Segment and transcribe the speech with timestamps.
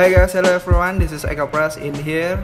[0.00, 2.40] Hai guys, hello everyone, this is Eka Pras in here.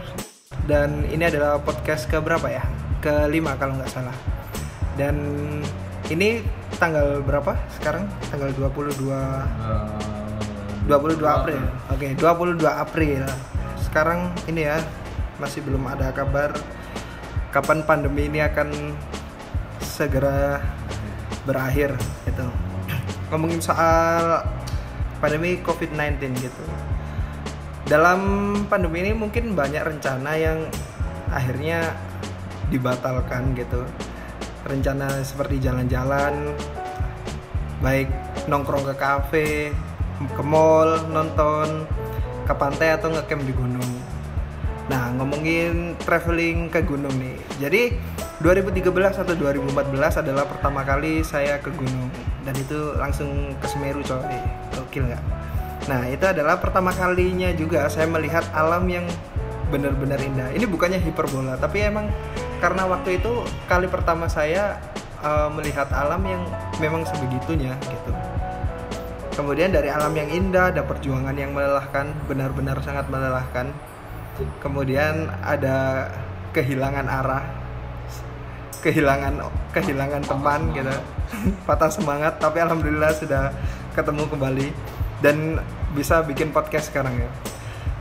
[0.69, 2.60] Dan ini adalah podcast ke berapa ya?
[3.01, 4.12] Kelima kalau nggak salah.
[5.01, 5.17] Dan
[6.12, 6.45] ini
[6.77, 8.13] tanggal berapa sekarang?
[8.28, 9.08] Tanggal 22
[10.85, 11.64] 22 April.
[11.88, 13.24] Oke, 22 April.
[13.81, 14.77] Sekarang ini ya,
[15.41, 16.52] masih belum ada kabar
[17.56, 18.68] Kapan pandemi ini akan
[19.80, 20.60] segera
[21.48, 21.96] berakhir
[22.28, 22.52] gitu.
[23.32, 24.45] Ngomongin soal
[25.24, 26.95] pandemi COVID-19 gitu
[27.86, 28.20] dalam
[28.66, 30.66] pandemi ini mungkin banyak rencana yang
[31.30, 31.94] akhirnya
[32.66, 33.86] dibatalkan gitu.
[34.66, 36.50] Rencana seperti jalan-jalan
[37.78, 38.10] baik
[38.50, 39.48] nongkrong ke kafe
[40.16, 41.86] ke mall nonton
[42.42, 43.92] ke pantai atau ngecamp di gunung.
[44.91, 47.38] Nah ngomongin traveling ke gunung nih.
[47.62, 47.82] Jadi
[48.42, 52.10] 2013 atau 2014 adalah pertama kali saya ke gunung.
[52.42, 54.38] Dan itu langsung ke Semeru coy.
[54.74, 55.35] Gokil nggak
[55.86, 59.06] Nah, itu adalah pertama kalinya juga saya melihat alam yang
[59.70, 60.50] benar-benar indah.
[60.55, 62.11] Ini bukannya hiperbola, tapi emang
[62.58, 64.83] karena waktu itu kali pertama saya
[65.22, 66.42] uh, melihat alam yang
[66.83, 68.11] memang sebegitunya gitu.
[69.36, 73.70] Kemudian dari alam yang indah ada perjuangan yang melelahkan, benar-benar sangat melelahkan.
[74.58, 76.08] Kemudian ada
[76.50, 77.44] kehilangan arah,
[78.83, 80.94] kehilangan kehilangan teman gitu,
[81.68, 82.42] patah semangat.
[82.42, 83.52] Tapi alhamdulillah sudah
[83.92, 85.61] ketemu kembali dan
[85.97, 87.31] bisa bikin podcast sekarang ya.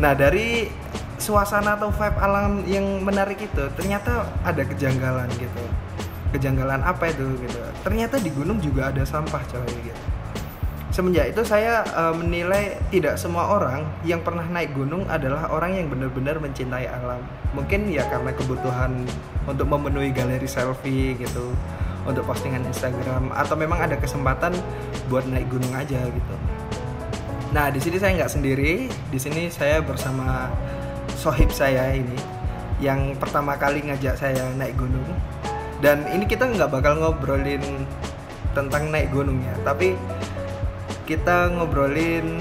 [0.02, 0.68] Nah dari
[1.16, 5.64] suasana atau vibe alam yang menarik itu ternyata ada kejanggalan gitu.
[6.36, 7.60] Kejanggalan apa itu gitu?
[7.88, 10.04] Ternyata di gunung juga ada sampah coy gitu.
[10.96, 15.92] Semenjak itu saya uh, menilai tidak semua orang yang pernah naik gunung adalah orang yang
[15.92, 17.20] benar-benar mencintai alam.
[17.52, 19.04] Mungkin ya karena kebutuhan
[19.44, 21.52] untuk memenuhi galeri selfie gitu,
[22.08, 24.56] untuk postingan Instagram atau memang ada kesempatan
[25.12, 26.36] buat naik gunung aja gitu.
[27.56, 28.92] Nah, di sini saya nggak sendiri.
[29.08, 30.52] Di sini saya bersama
[31.16, 32.20] sohib saya ini
[32.84, 35.08] yang pertama kali ngajak saya naik gunung.
[35.80, 37.64] Dan ini kita nggak bakal ngobrolin
[38.52, 39.96] tentang naik gunungnya, tapi
[41.08, 42.40] kita ngobrolin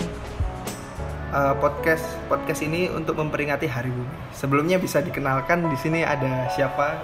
[1.31, 4.35] uh, podcast podcast ini untuk memperingati Hari Bumi.
[4.35, 6.99] Sebelumnya bisa dikenalkan di sini ada siapa?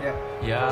[0.00, 0.14] Ya.
[0.42, 0.66] Ya,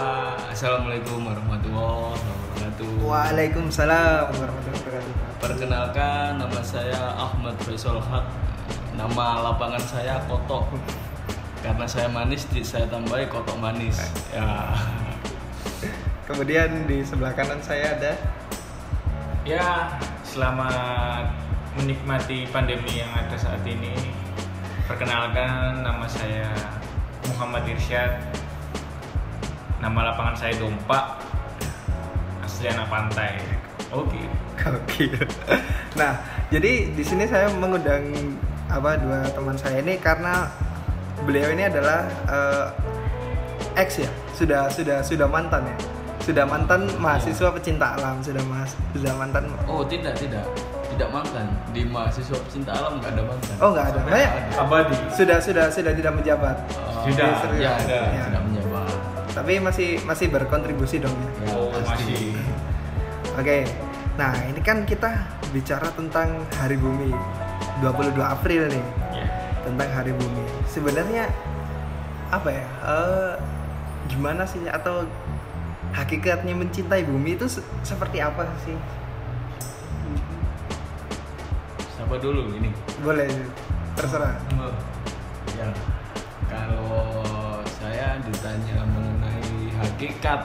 [0.48, 2.90] assalamualaikum warahmatullahi wabarakatuh.
[3.04, 5.19] Waalaikumsalam warahmatullahi wabarakatuh.
[5.40, 8.28] Perkenalkan, nama saya Ahmad Faisal Haq.
[8.92, 10.68] Nama lapangan saya Kotok.
[11.64, 13.96] Karena saya manis, saya tambahi Kotok manis.
[14.36, 14.76] Ya.
[16.28, 18.12] Kemudian di sebelah kanan saya ada
[19.48, 21.32] Ya, selamat
[21.80, 23.96] menikmati pandemi yang ada saat ini.
[24.84, 26.52] Perkenalkan, nama saya
[27.32, 28.20] Muhammad Irsyad.
[29.80, 31.24] Nama lapangan saya Dompak.
[32.44, 33.40] Asli anak pantai.
[33.88, 34.39] Oke.
[34.68, 35.08] Oke.
[35.96, 36.20] Nah,
[36.52, 38.04] jadi di sini saya mengundang
[38.70, 40.46] apa dua teman saya ini karena
[41.26, 42.66] beliau ini adalah uh,
[43.74, 45.76] ex ya, sudah sudah sudah mantan ya?
[46.20, 50.44] Sudah mantan mahasiswa pecinta alam sudah mas sudah mantan oh tidak tidak.
[50.90, 51.48] Tidak mantan.
[51.72, 53.54] Di mahasiswa pecinta alam nggak ada mantan.
[53.58, 53.98] Oh nggak ada.
[54.04, 54.32] Banyak.
[54.60, 54.96] Abadi.
[55.16, 56.56] Sudah sudah sudah tidak menjabat.
[56.76, 57.28] Uh, sudah.
[57.56, 58.24] Ya, ada ya.
[58.28, 58.94] tidak menjabat.
[59.32, 62.36] Tapi masih masih berkontribusi dong ya, ya oh, masih.
[63.38, 63.64] Oke.
[63.64, 63.89] okay.
[64.20, 65.16] Nah ini kan kita
[65.48, 67.08] bicara tentang Hari Bumi
[67.80, 68.84] 22 April nih
[69.16, 69.32] yeah.
[69.64, 71.24] tentang Hari Bumi sebenarnya
[72.28, 73.34] apa ya uh,
[74.12, 75.08] gimana sih atau
[75.96, 78.76] hakikatnya mencintai bumi itu se seperti apa sih?
[81.98, 82.70] Siapa dulu ini?
[83.02, 83.28] Boleh,
[83.98, 84.38] terserah.
[84.56, 84.74] Oh,
[85.54, 85.68] ya,
[86.46, 86.90] kalau
[87.66, 90.40] saya ditanya mengenai hakikat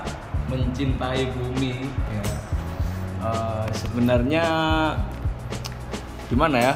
[0.49, 2.25] mencintai bumi, ya
[3.25, 4.45] uh, sebenarnya
[6.29, 6.73] gimana ya?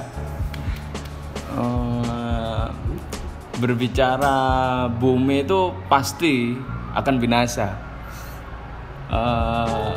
[1.53, 2.69] Uh,
[3.59, 6.55] berbicara bumi itu pasti
[6.95, 7.75] akan binasa
[9.11, 9.93] uh,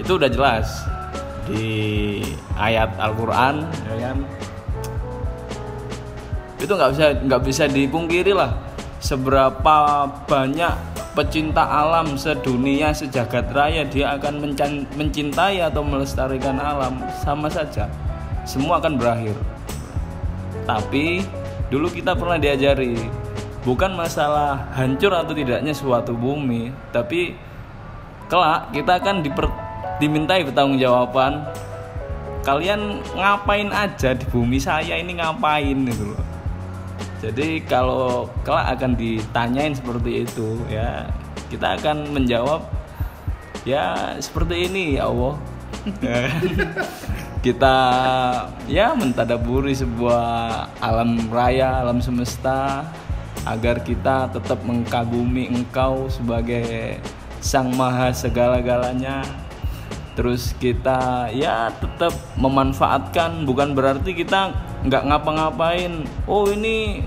[0.00, 0.88] itu udah jelas
[1.44, 2.20] di
[2.56, 4.18] ayat Al-Quran ya kan
[6.58, 8.56] itu nggak bisa nggak bisa dipungkiri lah
[8.98, 10.74] seberapa banyak
[11.18, 14.38] pecinta alam sedunia sejagat raya dia akan
[14.94, 17.90] mencintai atau melestarikan alam sama saja.
[18.46, 19.34] Semua akan berakhir.
[20.62, 21.26] Tapi
[21.74, 22.94] dulu kita pernah diajari
[23.66, 27.34] bukan masalah hancur atau tidaknya suatu bumi tapi
[28.30, 29.50] kelak kita akan diper,
[29.98, 31.50] dimintai pertanggungjawaban
[32.46, 34.62] kalian ngapain aja di bumi?
[34.62, 35.82] Saya ini ngapain?
[35.82, 36.37] Gitu loh
[37.18, 41.10] jadi kalau kelak akan ditanyain seperti itu ya
[41.50, 42.62] kita akan menjawab
[43.66, 45.34] ya seperti ini ya Allah.
[47.38, 47.76] Kita
[48.66, 50.26] ya mentadaburi sebuah
[50.82, 52.82] alam raya, alam semesta
[53.46, 56.98] agar kita tetap mengkagumi engkau sebagai
[57.38, 59.22] sang maha segala-galanya
[60.18, 63.46] terus kita ya tetap memanfaatkan.
[63.46, 64.50] Bukan berarti kita
[64.82, 66.02] nggak ngapa-ngapain.
[66.26, 67.06] Oh ini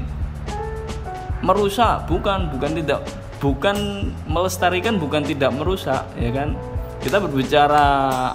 [1.43, 2.07] merusak.
[2.07, 3.03] Bukan bukan tidak
[3.43, 6.55] bukan melestarikan bukan tidak merusak ya kan?
[7.03, 7.83] Kita berbicara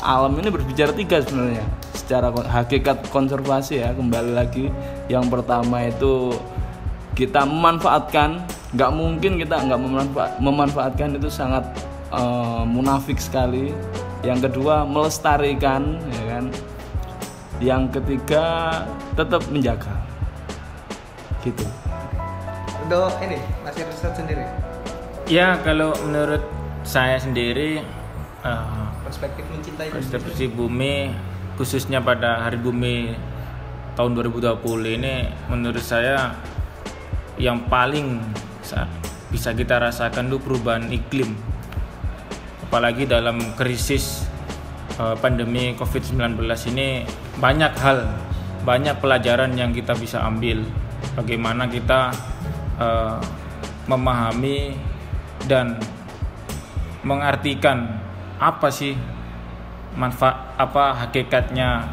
[0.05, 1.65] alam ini berbicara tiga sebenarnya.
[1.97, 4.69] Secara hakikat konservasi ya kembali lagi.
[5.09, 6.37] Yang pertama itu
[7.17, 8.45] kita memanfaatkan.
[8.77, 11.65] Nggak mungkin kita nggak memanfaat, memanfaatkan itu sangat
[12.13, 13.73] eh, munafik sekali
[14.27, 16.45] yang kedua melestarikan ya kan
[17.57, 18.45] yang ketiga
[19.15, 19.95] tetap menjaga
[21.41, 21.63] gitu
[22.83, 24.45] Untuk ini masih riset sendiri.
[25.27, 26.43] Ya kalau menurut
[26.83, 27.83] saya sendiri
[28.43, 29.95] eh, Perspektif mencintai bumi.
[29.97, 30.95] konstruksi bumi
[31.57, 33.15] khususnya pada hari bumi
[33.95, 34.61] tahun 2020
[34.93, 35.15] ini
[35.47, 36.35] menurut saya
[37.37, 38.21] yang paling
[38.61, 38.87] sa-
[39.27, 41.35] bisa kita rasakan itu perubahan iklim
[42.77, 44.29] apalagi dalam krisis
[45.01, 46.37] eh, pandemi COVID-19
[46.77, 47.09] ini.
[47.41, 48.05] Banyak hal
[48.69, 50.61] banyak pelajaran yang kita bisa ambil.
[51.17, 52.13] Bagaimana kita
[52.77, 53.17] eh,
[53.89, 54.77] memahami
[55.49, 55.81] dan
[57.01, 57.97] mengartikan
[58.37, 58.93] apa sih
[59.97, 61.89] manfaat apa hakikatnya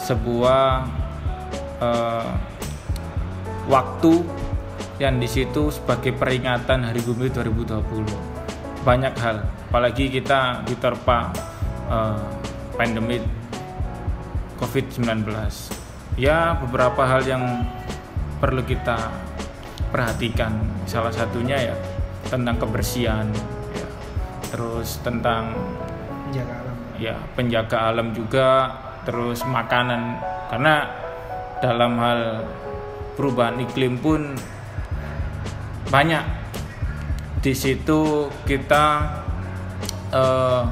[0.00, 0.88] sebuah
[1.84, 2.32] eh,
[3.68, 4.24] waktu
[4.96, 11.34] yang di situ sebagai peringatan Hari Bumi 2020 banyak hal apalagi kita diterpa
[11.90, 12.26] eh,
[12.78, 13.18] pandemi
[14.56, 15.26] COVID-19
[16.16, 17.44] ya beberapa hal yang
[18.40, 18.96] perlu kita
[19.92, 20.52] perhatikan
[20.88, 21.76] salah satunya ya
[22.26, 23.26] tentang kebersihan
[23.74, 23.88] ya.
[24.50, 25.54] terus tentang
[26.26, 26.76] Menjaga alam.
[26.98, 28.48] ya penjaga alam juga
[29.06, 30.18] terus makanan
[30.50, 30.74] karena
[31.62, 32.20] dalam hal
[33.14, 34.36] perubahan iklim pun
[35.88, 36.24] banyak
[37.40, 38.84] di situ kita
[40.16, 40.62] eh,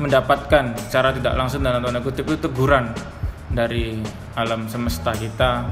[0.00, 2.90] mendapatkan secara tidak langsung dalam tanda kutip itu teguran
[3.54, 4.02] dari
[4.34, 5.62] alam semesta kita.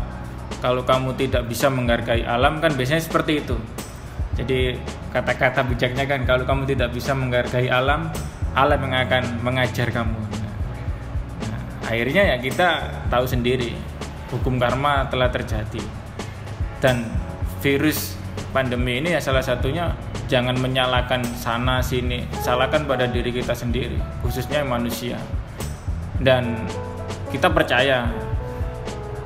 [0.62, 3.58] Kalau kamu tidak bisa menghargai alam kan biasanya seperti itu.
[4.38, 4.78] Jadi
[5.10, 8.08] kata-kata bijaknya kan kalau kamu tidak bisa menghargai alam
[8.54, 10.20] alam yang akan mengajar kamu.
[11.50, 11.60] Nah,
[11.90, 12.68] akhirnya ya kita
[13.10, 13.74] tahu sendiri
[14.30, 15.82] hukum karma telah terjadi.
[16.78, 17.10] Dan
[17.58, 18.14] virus
[18.54, 19.94] pandemi ini ya salah satunya
[20.32, 22.24] jangan menyalahkan sana sini.
[22.40, 25.20] Salahkan pada diri kita sendiri khususnya manusia.
[26.16, 26.56] Dan
[27.28, 28.08] kita percaya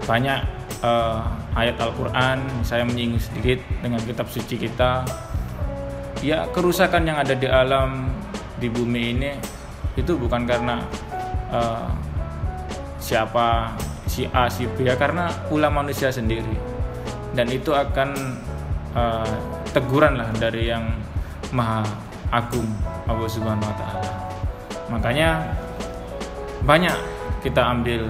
[0.02, 0.42] banyak
[0.82, 1.22] eh,
[1.54, 5.06] ayat Al-Quran saya menyinggung sedikit dengan kitab suci kita.
[6.26, 8.10] Ya kerusakan yang ada di alam
[8.58, 9.30] di bumi ini
[9.94, 10.82] itu bukan karena
[11.54, 11.88] eh,
[12.98, 13.78] siapa
[14.10, 16.58] si A si B ya karena ulah manusia sendiri.
[17.30, 18.10] Dan itu akan
[18.96, 20.88] eh, teguran lah dari yang
[21.52, 21.84] maha
[22.32, 22.64] agung
[23.04, 24.12] Allah Subhanahu Wa Taala.
[24.88, 25.30] Makanya
[26.64, 26.96] banyak
[27.44, 28.08] kita ambil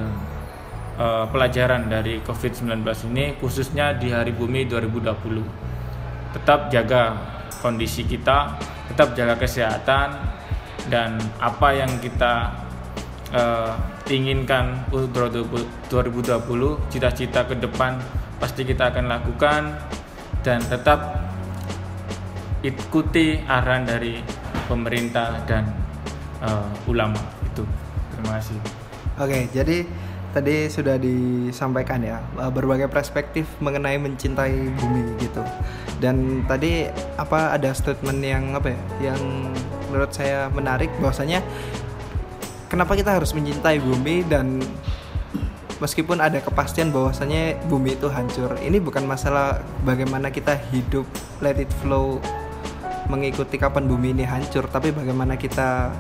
[0.95, 7.19] eh, pelajaran dari COVID-19 ini khususnya di Hari Bumi 2020 tetap jaga
[7.59, 8.55] kondisi kita
[8.93, 10.15] tetap jaga kesehatan
[10.87, 12.55] dan apa yang kita
[13.35, 13.75] eh,
[14.07, 15.35] inginkan untuk
[15.91, 17.99] 2020 cita-cita ke depan
[18.39, 19.63] pasti kita akan lakukan
[20.47, 21.26] dan tetap
[22.67, 24.19] ikuti arahan dari
[24.67, 25.71] pemerintah dan
[26.43, 27.63] eh, ulama itu
[28.11, 28.59] terima kasih
[29.17, 29.89] Oke, jadi
[30.37, 35.41] tadi sudah disampaikan ya eh, berbagai perspektif mengenai mencintai bumi gitu.
[35.97, 36.85] Dan tadi
[37.17, 38.81] apa ada statement yang apa ya?
[39.09, 39.21] Yang
[39.89, 41.41] menurut saya menarik bahwasanya
[42.69, 44.61] kenapa kita harus mencintai bumi dan
[45.81, 48.53] meskipun ada kepastian bahwasanya bumi itu hancur.
[48.61, 51.09] Ini bukan masalah bagaimana kita hidup
[51.41, 52.21] let it flow
[53.07, 55.95] mengikuti kapan bumi ini hancur, tapi bagaimana kita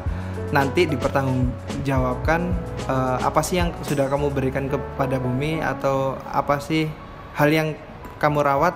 [0.54, 2.40] nanti dipertanggungjawabkan
[2.86, 6.86] eh, apa sih yang sudah kamu berikan kepada bumi atau apa sih
[7.34, 7.74] hal yang
[8.22, 8.74] kamu rawat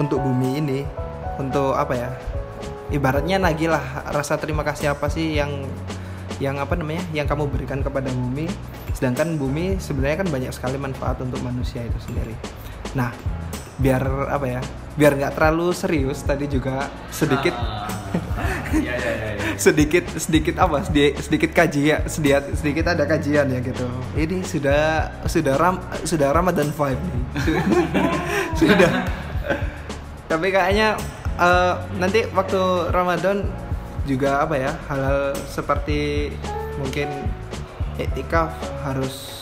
[0.00, 0.80] untuk bumi ini
[1.36, 2.10] untuk apa ya
[2.88, 5.68] ibaratnya nagilah rasa terima kasih apa sih yang
[6.36, 8.48] yang apa namanya yang kamu berikan kepada bumi.
[8.92, 12.32] Sedangkan bumi sebenarnya kan banyak sekali manfaat untuk manusia itu sendiri.
[12.96, 13.12] Nah
[13.76, 14.60] biar apa ya
[14.96, 17.52] biar nggak terlalu serius tadi juga sedikit
[19.56, 23.86] sedikit sedikit apa sedikit, sedikit kajian sedikit sedikit ada kajian ya gitu.
[24.16, 24.82] Ini sudah
[25.28, 27.22] sudah ram sudah Ramadan vibe nih.
[28.56, 29.04] Sudah.
[30.32, 30.96] Tapi kayaknya
[31.36, 33.44] eh, nanti waktu Ramadan
[34.08, 36.32] juga apa ya hal-hal seperti
[36.80, 37.12] mungkin
[38.00, 38.48] iktikaf
[38.80, 39.35] harus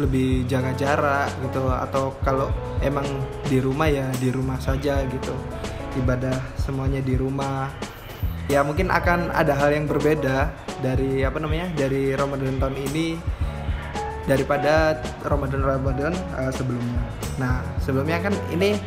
[0.00, 2.48] lebih jaga jarak gitu atau kalau
[2.80, 3.04] emang
[3.44, 5.34] di rumah ya di rumah saja gitu
[6.00, 7.68] ibadah semuanya di rumah
[8.48, 10.48] ya mungkin akan ada hal yang berbeda
[10.80, 13.06] dari apa namanya dari Ramadan tahun ini
[14.26, 17.02] daripada Ramadan Ramadan uh, sebelumnya.
[17.38, 18.78] Nah sebelumnya kan ini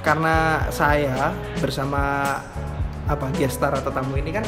[0.00, 2.36] karena saya bersama
[3.08, 4.44] apa gestar atau tamu ini kan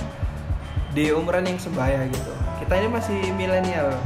[0.92, 2.32] di umuran yang sebaya gitu.
[2.60, 3.96] Kita ini masih milenial.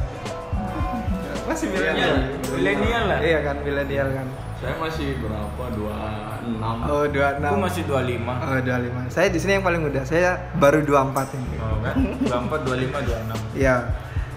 [1.44, 2.14] Masih milenial.
[2.56, 3.18] Milenial lah.
[3.20, 4.26] Iya kan milenial kan.
[4.64, 5.62] Saya masih berapa?
[5.76, 6.88] 26.
[6.88, 7.44] Oh 26.
[7.44, 8.32] Aku masih 25.
[8.32, 9.12] Oh 25.
[9.12, 10.00] Saya di sini yang paling muda.
[10.08, 11.56] Saya baru 24 ini.
[11.60, 11.96] Oh kan?
[12.48, 13.60] 24, 25, 26.
[13.60, 13.76] Ya.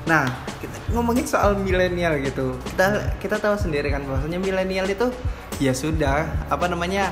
[0.07, 0.23] Nah,
[0.59, 2.55] kita ngomongin soal milenial gitu.
[2.75, 5.07] Kita kita tahu sendiri kan bahwasanya milenial itu
[5.63, 7.11] ya sudah apa namanya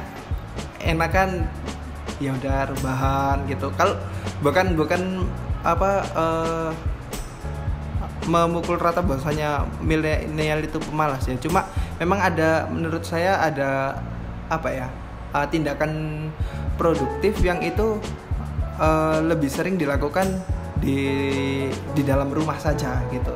[0.84, 1.48] enakan
[2.20, 3.72] ya udah rebahan gitu.
[3.76, 3.96] Kalau
[4.44, 5.28] bukan bukan
[5.64, 6.70] apa eh,
[8.26, 11.38] memukul rata bahwasanya milenial itu pemalas ya.
[11.38, 11.70] Cuma
[12.02, 14.02] memang ada menurut saya ada
[14.50, 14.88] apa ya?
[15.36, 15.92] eh, tindakan
[16.80, 18.00] produktif yang itu
[18.80, 20.40] eh, lebih sering dilakukan
[20.80, 21.00] di
[21.96, 23.36] di dalam rumah saja gitu.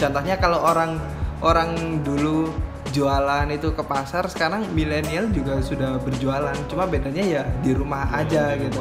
[0.00, 0.96] Contohnya kalau orang
[1.44, 2.48] orang dulu
[2.94, 6.54] jualan itu ke pasar, sekarang milenial juga sudah berjualan.
[6.70, 8.80] Cuma bedanya ya di rumah aja gitu.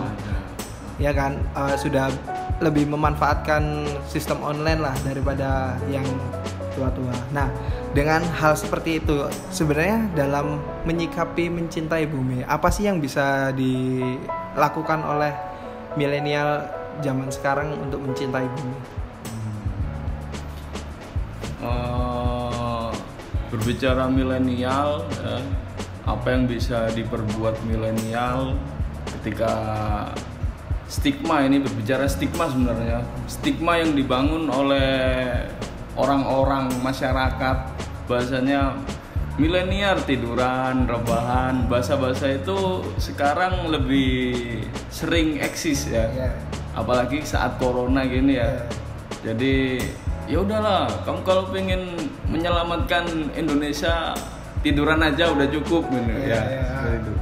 [1.02, 2.08] Ya kan eh, sudah
[2.62, 6.06] lebih memanfaatkan sistem online lah daripada yang
[6.74, 7.14] tua-tua.
[7.34, 7.50] Nah,
[7.94, 15.34] dengan hal seperti itu sebenarnya dalam menyikapi mencintai bumi, apa sih yang bisa dilakukan oleh
[15.94, 16.66] milenial
[17.02, 18.78] zaman sekarang untuk mencintai bumi?
[21.64, 22.90] Eh,
[23.54, 25.38] berbicara milenial ya,
[26.04, 28.58] apa yang bisa diperbuat milenial
[29.20, 29.54] ketika
[30.94, 34.94] stigma ini berbicara stigma sebenarnya stigma yang dibangun oleh
[35.98, 37.58] orang-orang masyarakat
[38.06, 38.78] bahasanya
[39.42, 44.62] milenial tiduran rebahan bahasa-bahasa itu sekarang lebih
[44.94, 46.30] sering eksis ya Ya.
[46.78, 48.54] apalagi saat corona gini ya
[49.26, 49.82] jadi
[50.30, 51.98] ya udahlah kamu kalau pengen
[52.30, 54.14] menyelamatkan Indonesia
[54.62, 56.64] tiduran aja udah cukup gitu Iya, ya iya.
[56.70, 57.14] seperti itu.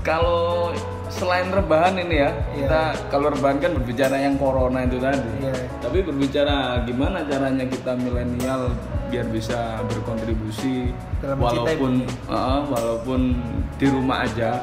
[0.00, 0.72] kalau
[1.18, 2.54] selain rebahan ini ya Iya.
[2.56, 5.54] kita kalau rebahan kan berbicara yang corona itu tadi Iya.
[5.78, 8.70] tapi berbicara gimana caranya kita milenial
[9.08, 12.04] biar bisa berkontribusi Dalam walaupun.
[12.04, 13.20] Heeh, walaupun
[13.76, 14.60] di rumah aja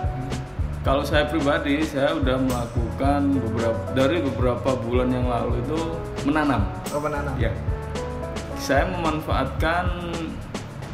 [0.81, 5.79] kalau saya pribadi saya udah melakukan beberapa dari beberapa bulan yang lalu itu
[6.23, 6.61] menanam
[6.93, 7.33] Oh menanam.
[7.35, 7.49] ya
[8.55, 9.85] saya memanfaatkan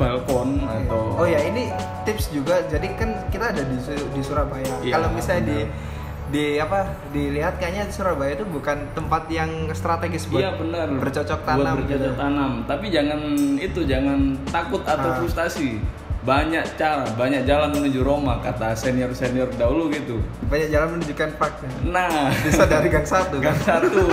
[0.01, 1.69] balkon atau Oh ya ini
[2.01, 2.65] tips juga.
[2.65, 3.77] Jadi kan kita ada di
[4.09, 4.73] di Surabaya.
[4.81, 5.89] Iya, Kalau misalnya di benar.
[6.31, 6.79] di apa
[7.09, 10.87] dilihat kayaknya Surabaya itu bukan tempat yang strategis buat Iya benar.
[10.89, 11.75] bercocok Buat tanam.
[11.77, 12.17] bercocok gitu.
[12.17, 12.51] tanam.
[12.65, 13.19] Tapi jangan
[13.59, 15.17] itu jangan takut atau Ah.
[15.17, 15.77] frustasi.
[16.21, 20.21] Banyak cara, banyak jalan menuju Roma kata senior senior dahulu gitu.
[20.47, 21.65] Banyak jalan menunjukkan fakta.
[21.83, 23.49] Nah, Bisa dari gang satu kan.
[23.49, 24.05] gang satu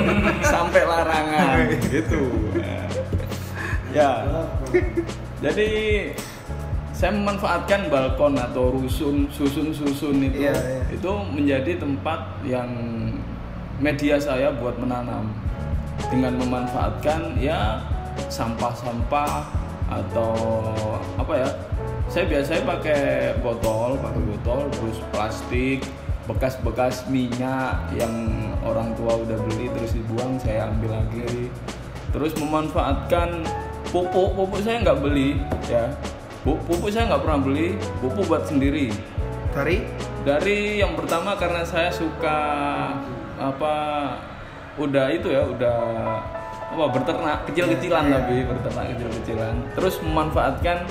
[0.52, 2.20] sampai larangan gitu.
[3.88, 4.20] Ya.
[5.44, 5.68] Jadi
[6.96, 10.48] saya memanfaatkan balkon atau rusun susun-susun itu.
[10.48, 10.82] Iya, iya.
[10.96, 12.70] itu menjadi tempat yang
[13.76, 15.28] media saya buat menanam.
[16.08, 17.80] Dengan memanfaatkan ya
[18.28, 19.48] sampah-sampah
[19.86, 20.32] atau
[21.20, 21.48] apa ya
[22.08, 23.02] saya biasanya pakai
[23.38, 25.84] botol pakai botol terus plastik
[26.26, 28.10] bekas-bekas minyak yang
[28.66, 31.48] orang tua udah beli terus dibuang saya ambil lagi.
[32.10, 33.46] Terus memanfaatkan
[33.96, 35.40] pupuk pupuk saya nggak beli
[35.72, 35.88] ya.
[36.44, 38.92] Pu- pupuk saya nggak pernah beli pupuk buat sendiri.
[39.56, 39.88] Dari?
[40.20, 42.38] Dari yang pertama karena saya suka
[43.40, 43.74] apa
[44.76, 45.78] udah itu ya udah
[46.76, 48.14] apa berternak kecil-kecilan Iya.
[48.20, 49.54] tapi berternak kecil-kecilan.
[49.72, 50.84] Terus memanfaatkan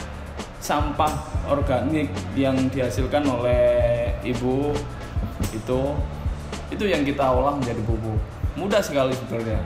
[0.58, 1.14] sampah
[1.46, 4.74] organik yang dihasilkan oleh ibu
[5.54, 5.80] itu
[6.74, 8.18] itu yang kita olah menjadi pupuk.
[8.58, 9.62] Mudah sekali sebetulnya.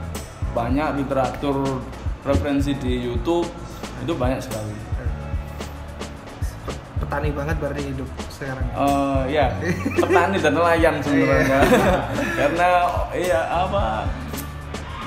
[0.52, 1.80] Banyak literatur
[2.26, 3.48] referensi di YouTube
[4.04, 4.90] itu banyak sekali
[7.10, 8.66] petani banget berarti hidup sekarang.
[8.70, 9.50] Eh ya,
[9.98, 11.60] petani dan nelayan sebenarnya.
[12.38, 12.70] Karena
[13.10, 14.06] iya apa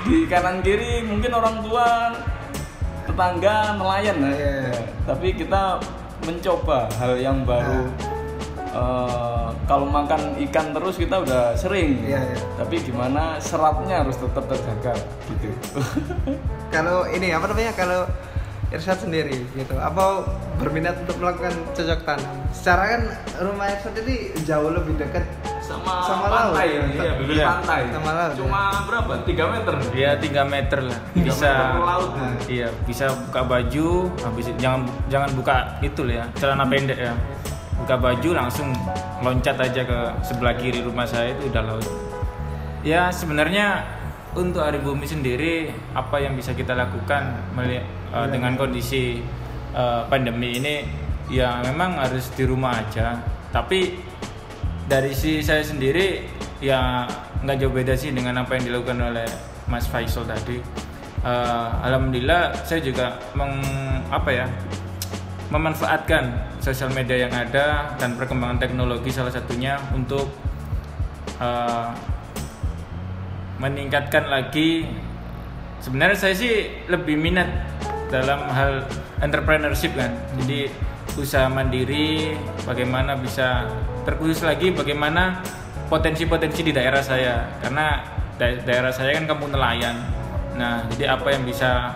[0.04, 2.12] di kanan kiri mungkin orang tua
[3.08, 4.28] tetangga nelayan ya.
[4.36, 4.52] Iya.
[4.68, 5.80] Ya, Tapi kita
[6.28, 7.88] mencoba hal yang baru.
[8.68, 12.00] Eh, kalau makan ikan terus kita udah sering.
[12.00, 12.38] Iya, iya.
[12.54, 14.92] Tapi gimana seratnya harus tetap terjaga
[15.30, 15.48] gitu.
[16.74, 18.02] Kalau ini apa namanya kalau
[18.68, 20.26] Irsyad sendiri gitu, apa
[20.58, 22.34] berminat untuk melakukan cocok tanam?
[22.50, 23.02] Secara kan
[23.38, 25.22] rumah Irsyad ini jauh lebih dekat
[25.62, 27.02] sama, Sama pantai laut, ya.
[27.06, 27.46] ya, bibir Iya.
[27.48, 27.80] pantai.
[27.88, 29.12] Sama laut, Cuma berapa?
[29.22, 29.74] 3 meter.
[29.94, 30.98] Ya 3 meter lah.
[31.14, 32.10] Bisa meter laut.
[32.12, 32.34] Nah.
[32.44, 33.88] Iya, bisa buka baju,
[34.20, 37.14] habis itu- jangan jangan buka itu loh ya, celana pendek ya.
[37.80, 38.70] Buka baju langsung
[39.20, 41.86] loncat aja ke sebelah kiri rumah saya itu udah laut.
[42.84, 43.82] Ya sebenarnya
[44.36, 49.22] untuk hari bumi sendiri apa yang bisa kita lakukan meli- eh, dengan kondisi
[49.74, 50.84] eh, pandemi ini
[51.32, 53.18] ya memang harus di rumah aja.
[53.50, 53.96] Tapi
[54.84, 56.28] dari si saya sendiri
[56.60, 57.08] ya
[57.44, 59.28] nggak jauh beda sih dengan apa yang dilakukan oleh
[59.68, 60.60] Mas Faisal tadi.
[61.24, 63.64] Eh, Alhamdulillah saya juga meng,
[64.12, 64.46] apa ya
[65.54, 70.26] memanfaatkan sosial media yang ada dan perkembangan teknologi salah satunya untuk
[71.38, 71.88] eh,
[73.62, 74.82] meningkatkan lagi.
[75.78, 77.46] Sebenarnya saya sih lebih minat
[78.10, 78.82] dalam hal
[79.22, 80.10] entrepreneurship kan.
[80.42, 80.66] Jadi
[81.14, 82.34] usaha mandiri
[82.66, 83.70] bagaimana bisa
[84.02, 85.38] terkhusus lagi bagaimana
[85.86, 87.46] potensi-potensi di daerah saya.
[87.62, 88.02] Karena
[88.42, 90.02] da- daerah saya kan kampung nelayan.
[90.58, 91.94] Nah jadi apa yang bisa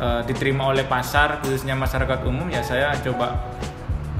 [0.00, 3.36] eh, diterima oleh pasar khususnya masyarakat umum ya saya coba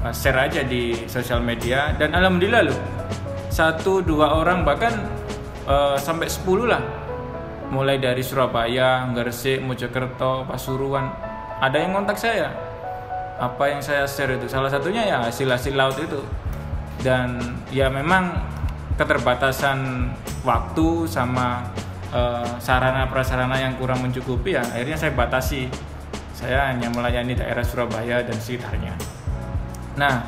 [0.05, 1.97] eh, share aja di sosial media.
[1.97, 2.79] Dan alhamdulillah loh
[3.51, 4.95] satu dua orang bahkan
[5.67, 6.81] eh, sampai 10 lah.
[7.71, 11.07] Mulai dari Surabaya, Gresik, Mojokerto, Pasuruan.
[11.63, 12.51] Ada yang kontak saya.
[13.39, 14.51] Apa yang saya share itu?
[14.51, 16.19] Salah satunya ya hasil-hasil laut itu.
[16.99, 17.39] Dan
[17.71, 18.35] ya memang
[18.99, 20.11] keterbatasan
[20.43, 21.63] waktu sama
[22.11, 25.71] eh, sarana prasarana yang kurang mencukupi ya akhirnya saya batasi
[26.35, 28.95] saya hanya melayani daerah Surabaya dan sekitarnya
[29.99, 30.23] Nah,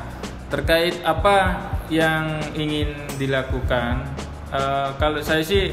[0.52, 1.56] terkait apa
[1.88, 4.04] yang ingin dilakukan,
[4.52, 5.72] eh, kalau saya sih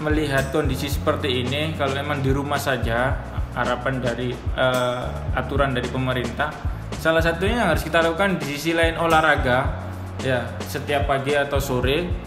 [0.00, 3.16] melihat kondisi seperti ini, kalau memang di rumah saja,
[3.56, 5.04] harapan dari eh,
[5.36, 6.52] aturan dari pemerintah,
[6.96, 9.84] salah satunya yang harus kita lakukan di sisi lain olahraga,
[10.24, 12.25] ya setiap pagi atau sore.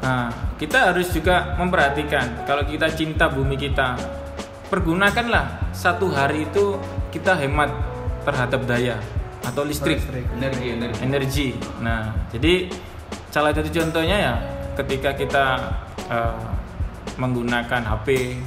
[0.00, 4.00] Nah, kita harus juga memperhatikan kalau kita cinta bumi kita,
[4.72, 6.80] pergunakanlah satu hari itu
[7.12, 7.68] kita hemat
[8.24, 8.96] terhadap daya
[9.44, 10.24] atau listrik Listrik.
[10.36, 11.00] Energi, energi.
[11.04, 11.48] energi.
[11.84, 12.68] Nah, jadi
[13.28, 14.34] salah satu contohnya ya
[14.76, 15.46] ketika kita
[16.08, 16.44] eh,
[17.20, 18.40] menggunakan HP,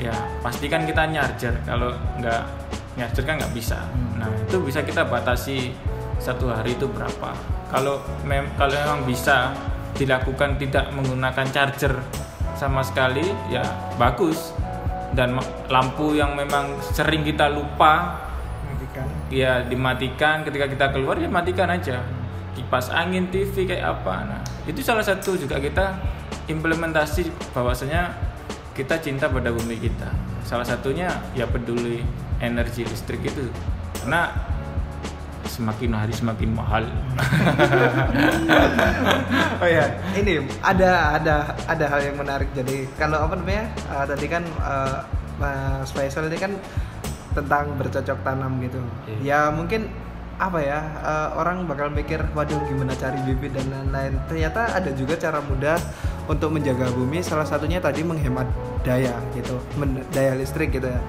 [0.00, 1.54] ya pastikan kita nyarger.
[1.68, 2.42] Kalau nggak
[2.96, 3.78] nyarger kan nggak bisa.
[4.16, 5.72] Nah, itu bisa kita batasi
[6.16, 7.36] satu hari itu berapa.
[7.68, 9.52] Kalau mem kalau memang bisa
[9.98, 11.98] dilakukan tidak menggunakan charger
[12.54, 13.66] sama sekali, ya
[13.98, 14.54] bagus.
[15.12, 15.34] Dan
[15.72, 18.22] lampu yang memang sering kita lupa
[18.62, 19.06] Matikan.
[19.32, 20.46] ya dimatikan.
[20.46, 22.04] Ketika kita keluar ya matikan aja.
[22.54, 24.14] Kipas angin TV kayak apa.
[24.28, 25.96] Nah itu salah satu juga kita
[26.46, 28.12] implementasi bahwasanya
[28.76, 30.12] kita cinta pada bumi kita.
[30.44, 32.04] Salah satunya ya peduli
[32.38, 33.48] energi listrik itu.
[34.02, 34.28] Karena
[35.58, 36.86] semakin hari semakin mahal
[39.58, 41.34] Oh ya, ini ada ada
[41.66, 42.46] ada hal yang menarik.
[42.54, 43.66] Jadi kalau apa namanya?
[43.74, 44.98] eh, tadi kan eh,
[45.42, 46.54] Mas Faisal ini kan
[47.34, 48.78] tentang bercocok tanam gitu.
[49.22, 49.50] Iya.
[49.50, 49.90] Ya mungkin
[50.38, 54.14] apa ya eh, orang bakal mikir, waduh gimana cari bibit dan lain-lain.
[54.30, 55.78] Ternyata ada juga cara mudah
[56.30, 57.18] untuk menjaga bumi.
[57.26, 58.46] Salah satunya tadi menghemat
[58.86, 59.58] daya gitu,
[60.14, 61.02] daya listrik gitu ya.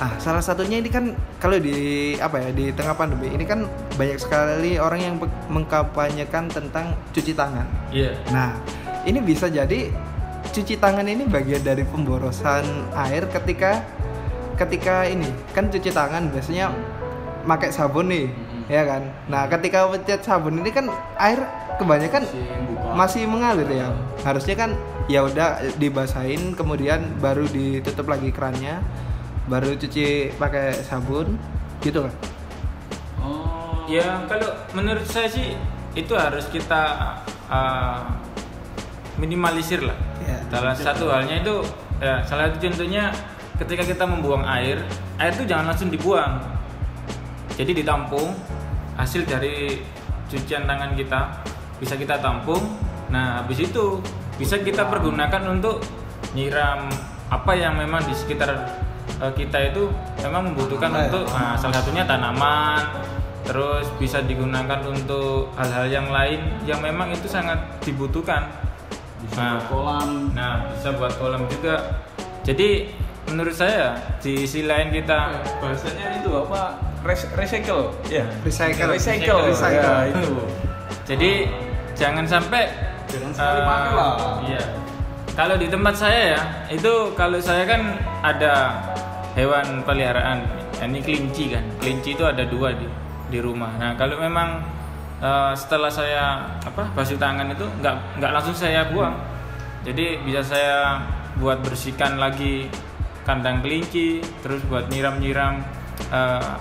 [0.00, 3.68] Ah, salah satunya ini kan kalau di apa ya di tengah pandemi ini kan
[4.00, 5.14] banyak sekali orang yang
[5.52, 7.68] mengkampanyekan tentang cuci tangan.
[7.92, 8.56] iya Nah,
[9.04, 9.92] ini bisa jadi
[10.56, 12.64] cuci tangan ini bagian dari pemborosan
[12.96, 13.84] air ketika
[14.56, 16.72] ketika ini kan cuci tangan biasanya
[17.44, 18.32] pakai sabun nih,
[18.72, 19.04] ya kan.
[19.28, 20.88] Nah, ketika pencet sabun ini kan
[21.20, 21.44] air
[21.76, 22.24] kebanyakan
[22.96, 23.92] masih mengalir ya.
[24.24, 24.70] Harusnya kan
[25.12, 28.80] ya udah dibasahin kemudian baru ditutup lagi kerannya,
[29.50, 31.34] baru cuci pakai sabun
[31.82, 32.14] gitu kan.
[33.18, 33.82] Oh.
[33.90, 35.58] Ya kalau menurut saya sih
[35.98, 37.18] itu harus kita
[37.50, 38.06] uh,
[39.18, 39.98] minimalisir lah.
[40.22, 40.38] Ya.
[40.46, 41.66] Salah satu halnya itu
[41.98, 43.10] ya salah satu contohnya
[43.58, 44.80] ketika kita membuang air,
[45.18, 46.38] air itu jangan langsung dibuang.
[47.58, 48.32] Jadi ditampung
[48.96, 49.82] hasil dari
[50.30, 51.20] cucian tangan kita
[51.82, 52.62] bisa kita tampung.
[53.10, 53.98] Nah, habis itu
[54.38, 55.82] bisa kita pergunakan untuk
[56.32, 56.86] nyiram
[57.28, 58.54] apa yang memang di sekitar
[59.18, 61.06] eh, kita itu memang membutuhkan Tanaman.
[61.08, 62.82] untuk nah, salah satunya tanaman.
[63.40, 68.46] Terus bisa digunakan untuk hal-hal yang lain yang memang itu sangat dibutuhkan.
[69.20, 69.50] Bisa Nah.
[69.56, 70.08] buat kolam.
[70.32, 71.98] Nah, bisa buat kolam juga.
[72.40, 72.94] Jadi
[73.26, 76.78] menurut saya di sisi lain kita bahasanya itu apa?
[77.00, 77.90] Res- recycle.
[78.06, 78.28] Ya.
[78.44, 78.92] Recycle.
[78.92, 79.40] Recycle.
[79.48, 79.82] Recycle.
[79.82, 80.32] Ya, itu.
[81.08, 81.32] Jadi
[81.96, 82.68] jangan sampai
[83.08, 84.14] Jangan sekali eh, pakai lah.
[84.46, 84.62] Iya.
[85.32, 88.76] Kalau di tempat saya ya, itu kalau saya kan ada
[89.34, 90.42] hewan peliharaan,
[90.82, 91.64] ini kelinci kan.
[91.78, 92.86] Kelinci itu ada dua di
[93.30, 93.70] di rumah.
[93.78, 94.60] Nah kalau memang
[95.22, 99.14] eh, setelah saya apa basuh tangan itu nggak nggak langsung saya buang.
[99.86, 101.00] Jadi bisa saya
[101.40, 102.68] buat bersihkan lagi
[103.24, 105.62] kandang kelinci terus buat nyiram-nyiram
[106.10, 106.54] eh,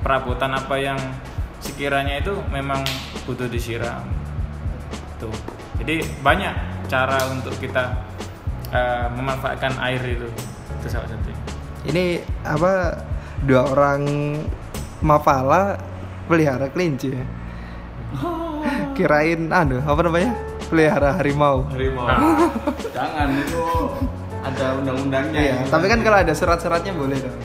[0.00, 0.98] perabotan apa yang
[1.60, 2.80] sekiranya itu memang
[3.28, 4.08] butuh disiram.
[5.20, 5.34] Tuh.
[5.78, 6.54] Jadi banyak
[6.88, 7.92] cara untuk kita
[8.72, 10.28] eh, memanfaatkan air itu.
[10.78, 11.27] Itu salah satu
[11.84, 12.04] Ini
[12.42, 12.98] apa
[13.40, 14.02] dua orang
[14.98, 15.78] mapala
[16.24, 17.12] pelihara kelinci.
[17.12, 17.24] ya?
[18.94, 20.32] Kirain anu apa namanya?
[20.68, 21.64] Pelihara harimau.
[21.70, 22.04] harimau
[22.90, 23.64] jangan itu
[24.38, 27.36] ada undang-undangnya Iya, ya tapi kan kalau ada surat-suratnya boleh dong.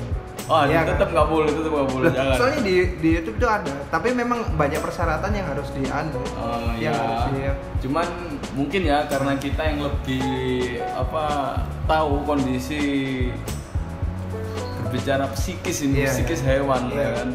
[0.46, 3.48] oh Iya, tetap nggak boleh tetap nggak boleh Loh, jangan soalnya di di YouTube itu
[3.48, 6.20] ada, tapi memang banyak persyaratan yang harus dianu.
[6.36, 7.00] Oh, yang ya.
[7.00, 8.08] harus di- Cuman
[8.54, 10.28] mungkin ya karena kita yang lebih
[10.92, 11.26] apa
[11.86, 12.84] tahu kondisi
[14.94, 16.62] berbicara psikis ini, Iya, psikis iya.
[16.62, 17.02] hewan Iya.
[17.02, 17.30] ya kan.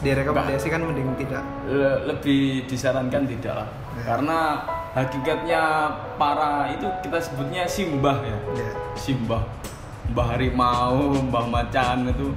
[0.00, 1.44] direkomendasikan mending tidak.
[1.68, 3.68] Le- lebih disarankan tidak lah.
[3.68, 4.02] Iya.
[4.08, 4.38] Karena
[4.96, 5.62] hakikatnya
[6.16, 8.36] para itu kita sebutnya simbah ya.
[8.56, 8.72] Ya.
[8.96, 9.44] Simbah.
[10.08, 12.32] Mbah harimau, mbah macan itu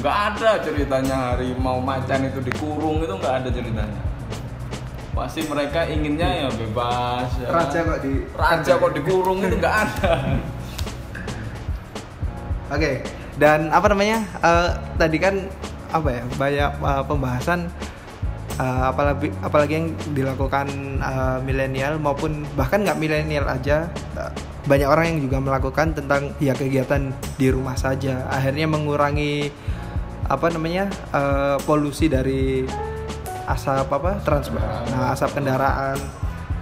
[0.00, 4.00] nggak ada ceritanya harimau macan itu dikurung itu nggak ada ceritanya.
[5.12, 7.28] Pasti mereka inginnya ya bebas.
[7.36, 10.12] ya Raja kok di raja kok dikurung itu nggak ada.
[12.72, 13.04] Oke,
[13.38, 14.22] dan apa namanya?
[14.42, 14.68] eh,
[14.98, 15.34] tadi kan
[15.90, 16.22] apa ya?
[16.38, 17.60] Banyak eh, pembahasan
[18.58, 20.66] eh, apalagi apalagi yang dilakukan
[21.02, 24.32] eh, milenial maupun bahkan nggak milenial aja eh,
[24.64, 28.24] banyak orang yang juga melakukan tentang ya kegiatan di rumah saja.
[28.30, 29.50] Akhirnya mengurangi
[30.30, 30.88] apa namanya?
[31.12, 32.64] eh, polusi dari
[33.44, 34.24] asap apa?
[34.24, 34.64] transport.
[34.88, 35.98] Nah, asap kendaraan.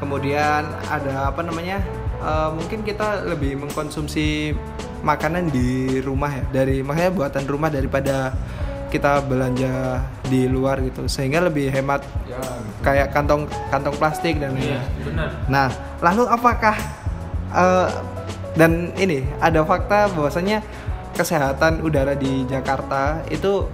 [0.03, 1.79] Kemudian ada apa namanya?
[2.23, 4.55] Eh, mungkin kita lebih mengkonsumsi
[5.03, 8.31] makanan di rumah ya dari makanya buatan rumah daripada
[8.93, 12.85] kita belanja di luar gitu sehingga lebih hemat ya, gitu.
[12.85, 15.69] kayak kantong kantong plastik dan benar Nah,
[16.05, 16.77] lalu apakah
[17.51, 17.89] eh,
[18.53, 20.61] dan ini ada fakta bahwasanya
[21.17, 23.65] kesehatan udara di Jakarta itu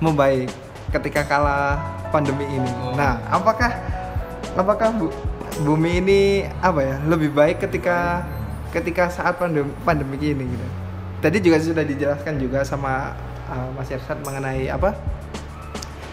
[0.00, 0.48] membaik
[0.92, 1.76] ketika kala
[2.08, 2.70] pandemi ini.
[2.80, 2.96] Oh.
[2.96, 3.72] Nah, apakah
[4.56, 5.16] apakah bu-
[5.62, 6.20] bumi ini
[6.60, 8.26] apa ya lebih baik ketika
[8.74, 10.66] ketika saat pandemi pandemi ini gitu.
[11.24, 13.16] Tadi juga sudah dijelaskan juga sama
[13.48, 14.92] uh, Mas Irsad mengenai apa?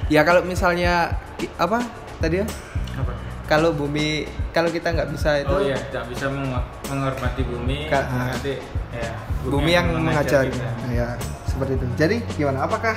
[0.07, 1.15] Ya kalau misalnya
[1.59, 1.83] apa
[2.23, 2.47] tadi ya?
[2.95, 3.11] apa
[3.43, 4.23] Kalau bumi
[4.55, 8.31] kalau kita nggak bisa itu oh iya tidak bisa meng- menghormati bumi Ka- ah.
[8.31, 8.55] nanti
[8.95, 9.11] ya
[9.43, 10.63] bumi yang mengajar kita.
[10.63, 11.07] Nah, ya
[11.43, 12.95] seperti itu jadi gimana apakah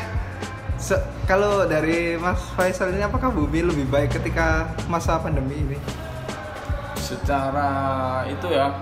[0.79, 5.77] se- kalau dari Mas Faisal ini apakah bumi lebih baik ketika masa pandemi ini
[7.07, 7.71] secara
[8.27, 8.75] itu ya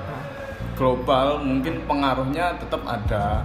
[0.81, 3.45] global mungkin pengaruhnya tetap ada.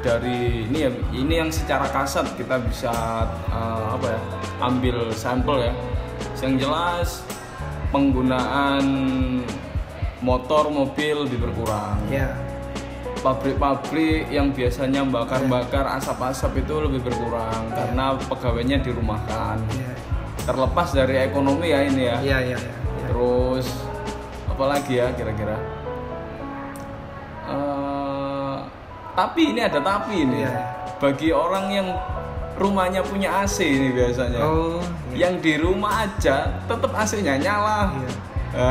[0.00, 2.94] Dari ini ya ini yang secara kasat kita bisa
[3.50, 4.20] eh, apa ya
[4.64, 5.74] ambil sampel ya.
[6.40, 7.08] Yang jelas
[7.92, 8.84] penggunaan
[10.24, 12.32] motor mobil lebih berkurang ya.
[13.20, 19.60] Pabrik-pabrik yang biasanya bakar-bakar asap-asap itu lebih berkurang karena pegawainya dirumahkan.
[19.76, 19.92] Ya.
[20.48, 22.16] Terlepas dari ekonomi ya ini ya.
[22.24, 22.72] Ya ya, ya, ya.
[23.12, 23.68] Terus
[24.60, 25.56] apa lagi ya kira-kira?
[27.48, 28.56] Eh,
[29.16, 30.44] tapi ini ada tapi ini.
[30.44, 30.52] Iya.
[31.00, 31.88] Bagi orang yang
[32.60, 34.36] rumahnya punya AC ini biasanya.
[34.44, 34.84] oh
[35.16, 35.32] iya.
[35.32, 37.88] Yang di rumah aja tetap AC-nya nyala.
[37.88, 38.68] Iya.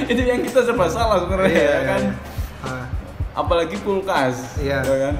[0.16, 2.02] itu yang kita serba salah sebenarnya Iya, ya iya, kan.
[2.64, 2.84] Ah,
[3.36, 4.56] Apalagi kulkas.
[4.64, 4.80] Iya.
[4.80, 5.16] ya kan?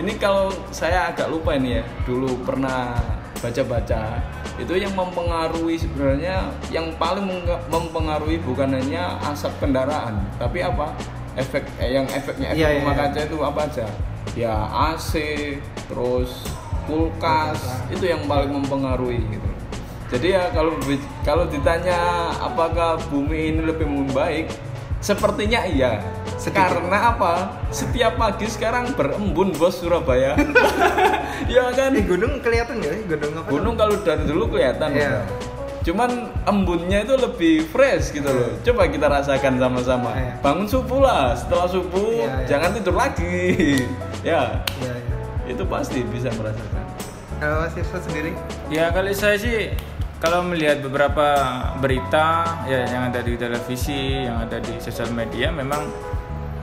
[0.00, 2.96] Ini kalau saya agak lupa ini ya, dulu pernah
[3.44, 4.24] baca-baca
[4.56, 7.28] itu yang mempengaruhi sebenarnya yang paling
[7.68, 10.96] mempengaruhi bukan hanya asap kendaraan, tapi apa?
[11.36, 13.02] efek eh, yang efeknya efek Iya, iya, rumah iya.
[13.12, 13.86] kaca itu apa aja?
[14.36, 15.12] Ya AC,
[15.88, 16.48] terus
[16.88, 17.60] kulkas,
[17.92, 19.50] itu yang paling mempengaruhi gitu.
[20.06, 20.78] Jadi ya kalau
[21.26, 24.48] kalau ditanya apakah bumi ini lebih membaik,
[25.00, 26.00] sepertinya iya.
[26.36, 26.68] Sedikit.
[26.68, 27.32] Karena apa?
[27.72, 30.36] Setiap pagi sekarang berembun bos Surabaya.
[31.54, 31.96] ya kan?
[31.96, 33.48] Eh, gunung kelihatan sih gunung apa?
[33.48, 34.92] Gunung kalau dari dulu kelihatan.
[34.92, 35.24] Iya.
[35.24, 35.24] udah.
[35.86, 36.10] Cuman
[36.44, 38.50] embunnya itu lebih fresh gitu loh.
[38.66, 40.10] Coba kita rasakan sama-sama.
[40.18, 40.34] Iya.
[40.42, 41.32] Bangun subuh lah.
[41.38, 42.46] Setelah subuh Iya, iya.
[42.50, 43.86] jangan tidur lagi.
[44.26, 45.16] ya, Iya, iya.
[45.56, 46.84] itu pasti bisa merasakan.
[47.36, 48.32] Kalau Mas Irsad sendiri?
[48.72, 49.72] Ya kalau saya sih
[50.16, 51.26] kalau melihat beberapa
[51.76, 55.84] berita ya yang ada di televisi, yang ada di sosial media memang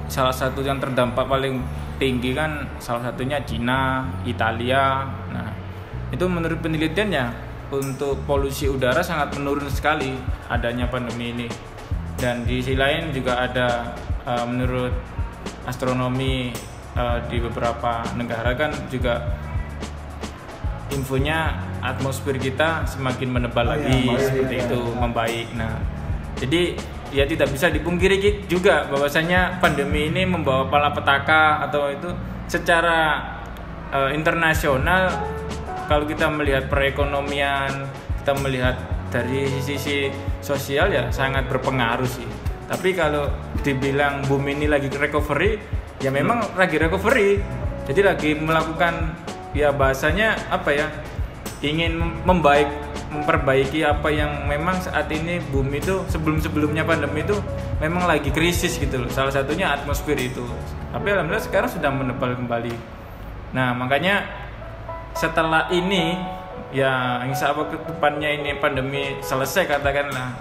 [0.09, 1.61] salah satu yang terdampak paling
[2.01, 5.05] tinggi kan salah satunya Cina, Italia.
[5.29, 5.49] Nah,
[6.09, 7.25] itu menurut penelitiannya
[7.69, 10.13] untuk polusi udara sangat menurun sekali
[10.49, 11.47] adanya pandemi ini.
[12.17, 13.93] Dan di sisi lain juga ada
[14.25, 14.93] eh, menurut
[15.69, 16.49] astronomi
[16.97, 19.21] eh, di beberapa negara kan juga
[20.93, 24.95] infonya atmosfer kita semakin menebal Oh, iya, lagi membaik, seperti iya, itu iya.
[24.97, 25.47] membaik.
[25.59, 25.73] Nah,
[26.39, 26.61] jadi
[27.13, 32.09] ya tidak bisa dipungkiri ki- juga bahwasanya pandemi ini membawa malapetaka atau itu
[32.47, 33.21] secara
[33.91, 35.11] eh, internasional
[35.85, 37.85] kalau kita melihat perekonomian,
[38.23, 38.75] kita melihat
[39.11, 40.09] dari sisi
[40.41, 42.25] sosial ya sangat berpengaruh sih.
[42.65, 43.29] Tapi kalau
[43.61, 45.59] dibilang bumi ini lagi recovery,
[46.01, 47.37] ya memang lagi recovery.
[47.83, 49.13] Jadi lagi melakukan
[49.53, 50.87] ya bahasanya apa ya?
[51.63, 52.67] Ingin membaik
[53.13, 57.39] memperbaiki apa yang memang saat ini bumi itu sebelum-sebelumnya pandemi itu
[57.79, 59.09] memang lagi krisis gitu loh.
[59.09, 60.43] Salah satunya atmosfer itu.
[60.91, 62.73] Tapi alhamdulillah sekarang sudah menebal kembali.
[63.55, 64.27] Nah, makanya
[65.13, 66.17] setelah ini
[66.73, 70.33] ya insya Allah ke depannya ini pandemi selesai katakanlah.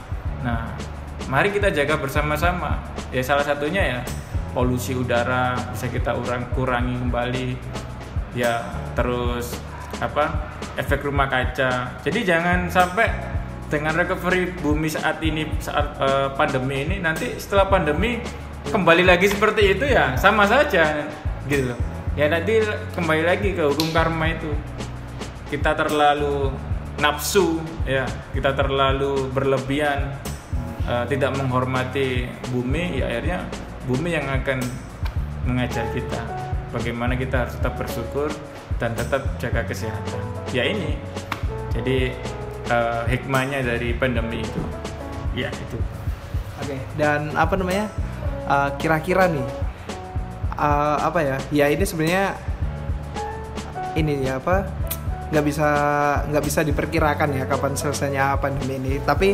[0.43, 0.75] Nah,
[1.29, 2.83] mari kita jaga bersama-sama.
[3.13, 4.01] Ya salah satunya ya
[4.57, 7.49] polusi udara bisa kita urang kurangi kembali.
[8.33, 8.65] Ya
[8.97, 9.61] terus
[10.01, 12.01] apa efek rumah kaca.
[12.05, 13.09] Jadi jangan sampai
[13.69, 18.21] dengan recovery bumi saat ini saat eh, pandemi ini nanti setelah pandemi
[18.69, 21.09] kembali lagi seperti itu ya sama saja
[21.49, 21.79] gitu loh.
[22.13, 22.61] Ya nanti
[22.93, 24.53] kembali lagi ke hukum karma itu.
[25.49, 26.53] Kita terlalu
[27.01, 28.05] nafsu ya,
[28.37, 30.17] kita terlalu berlebihan
[30.89, 33.39] eh, tidak menghormati bumi ya akhirnya
[33.89, 34.63] bumi yang akan
[35.43, 36.23] mengajar kita
[36.71, 38.31] bagaimana kita harus tetap bersyukur
[38.83, 40.19] dan tetap jaga kesehatan.
[40.51, 40.99] Ya ini.
[41.71, 42.11] Jadi
[42.67, 44.63] eh, hikmahnya dari pandemi itu.
[45.39, 45.79] Ya itu.
[46.59, 47.87] Oke, dan apa namanya?
[48.43, 49.47] Uh, kira-kira nih
[50.59, 51.37] uh, apa ya?
[51.55, 52.35] Ya ini sebenarnya
[53.95, 54.67] ini ya apa?
[55.33, 55.69] nggak bisa
[56.29, 59.01] nggak bisa diperkirakan ya kapan selesainya pandemi ini.
[59.01, 59.33] Tapi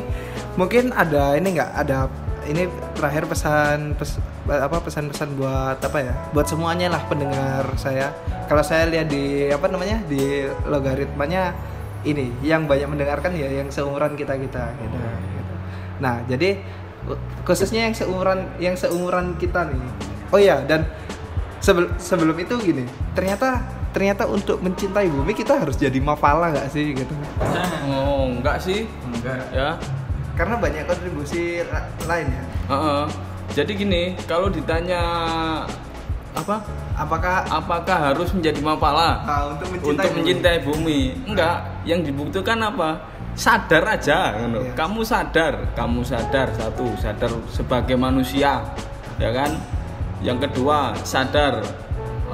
[0.54, 2.06] mungkin ada ini nggak ada
[2.46, 6.14] ini terakhir pesan pes- apa pesan-pesan buat apa ya?
[6.32, 8.16] Buat semuanya lah pendengar saya.
[8.48, 11.52] Kalau saya lihat di apa namanya di logaritmanya
[12.02, 14.96] ini yang banyak mendengarkan ya yang seumuran kita kita gitu.
[14.96, 15.54] gitu.
[16.00, 16.56] Nah jadi
[17.44, 19.84] khususnya yang seumuran yang seumuran kita nih.
[20.32, 20.88] Oh iya dan
[21.60, 23.60] sebel- sebelum itu gini ternyata
[23.92, 27.12] ternyata untuk mencintai bumi kita harus jadi mapala nggak sih gitu.
[27.88, 28.84] Oh, enggak sih.
[29.08, 29.48] Enggak.
[29.50, 29.80] Ya.
[30.36, 32.42] Karena banyak kontribusi la- lain ya.
[32.68, 33.04] Heeh.
[33.56, 35.02] Jadi gini, kalau ditanya
[36.36, 36.56] apa?
[36.98, 40.18] Apakah Apakah harus menjadi mapala ah, untuk mencintai untuk bumi?
[40.18, 41.00] mencintai bumi?
[41.26, 41.58] Enggak.
[41.86, 42.90] Yang dibutuhkan apa?
[43.38, 44.34] Sadar aja.
[44.34, 44.74] Iya.
[44.74, 48.66] Kamu sadar, kamu sadar satu, sadar sebagai manusia,
[49.16, 49.54] ya kan?
[50.18, 51.62] Yang kedua, sadar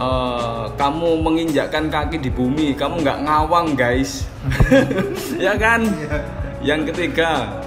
[0.00, 4.24] eh, kamu menginjakkan kaki di bumi, kamu nggak ngawang, guys.
[5.44, 5.84] ya kan?
[5.84, 6.18] Iya.
[6.64, 7.60] Yang ketiga,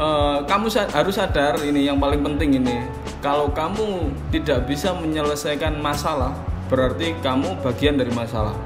[0.00, 2.80] eh, kamu harus sadar ini yang paling penting ini.
[3.20, 6.32] Kalau kamu tidak bisa menyelesaikan masalah,
[6.72, 8.56] berarti kamu bagian dari masalah.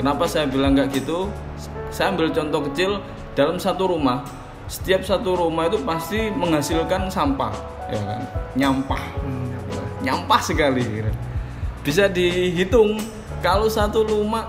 [0.00, 1.28] Kenapa saya bilang nggak gitu?
[1.92, 2.98] Saya ambil contoh kecil
[3.36, 4.24] dalam satu rumah.
[4.64, 7.52] Setiap satu rumah itu pasti menghasilkan sampah,
[7.92, 8.20] ya kan?
[8.56, 9.52] Nyampah, Hmm,
[10.00, 11.04] nyampah sekali.
[11.84, 12.96] Bisa dihitung
[13.44, 14.48] kalau satu rumah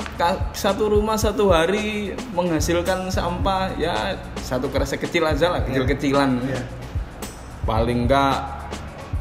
[0.56, 6.40] satu rumah satu hari menghasilkan sampah ya satu kresek kecil aja lah, kecil-kecilan.
[6.48, 6.64] Iya.
[7.68, 8.40] Paling enggak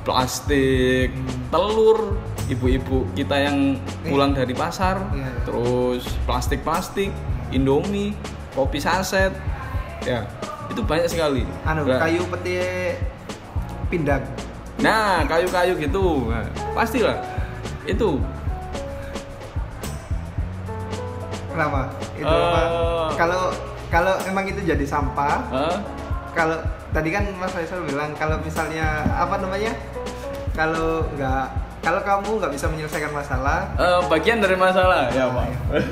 [0.06, 1.10] plastik,
[1.50, 2.14] telur,
[2.46, 3.74] ibu-ibu kita yang
[4.06, 5.42] pulang dari pasar, Iya, iya.
[5.42, 7.10] terus plastik-plastik,
[7.50, 8.14] Indomie,
[8.54, 9.34] kopi saset,
[10.06, 10.22] ya
[10.70, 11.42] itu banyak sekali.
[11.66, 12.62] Anu Nah, kayu peti
[13.90, 14.22] pindang.
[14.78, 16.46] Nah, kayu-kayu gitu, nah,
[16.78, 17.18] pastilah
[17.90, 18.22] itu.
[21.54, 21.80] Kenapa?
[22.12, 22.42] Itu Eh.
[22.44, 22.62] apa?
[23.14, 23.42] Kalau
[23.88, 25.76] kalau emang itu jadi sampah, Hah?
[26.32, 26.58] kalau
[26.90, 29.70] tadi kan Mas Faisal bilang kalau misalnya apa namanya?
[30.52, 31.46] Kalau nggak
[31.80, 35.46] kalau kamu nggak bisa menyelesaikan masalah, Eh, bagian dari masalah ya pak.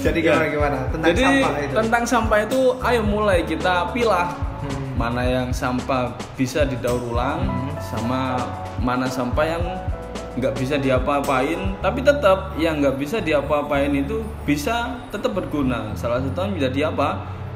[0.00, 1.74] jadi gimana gimana tentang Jadi sampah itu?
[1.74, 4.28] tentang sampah itu, ayo mulai kita pilah
[4.60, 4.92] Hmm.
[4.94, 7.48] mana yang sampah bisa didaur ulang,
[7.80, 8.36] sama
[8.78, 9.64] mana sampah yang
[10.30, 15.90] nggak bisa diapa-apain, tapi tetap yang nggak bisa diapa-apain itu bisa tetap berguna.
[15.98, 17.08] Salah satunya menjadi apa?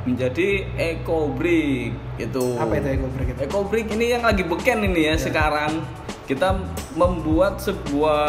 [0.04, 2.44] Menjadi eco brick itu.
[2.58, 3.40] Apa itu eco brick itu?
[3.46, 5.80] Eco brick ini yang lagi beken ini ya sekarang.
[6.24, 6.56] Kita
[6.96, 8.24] membuat sebuah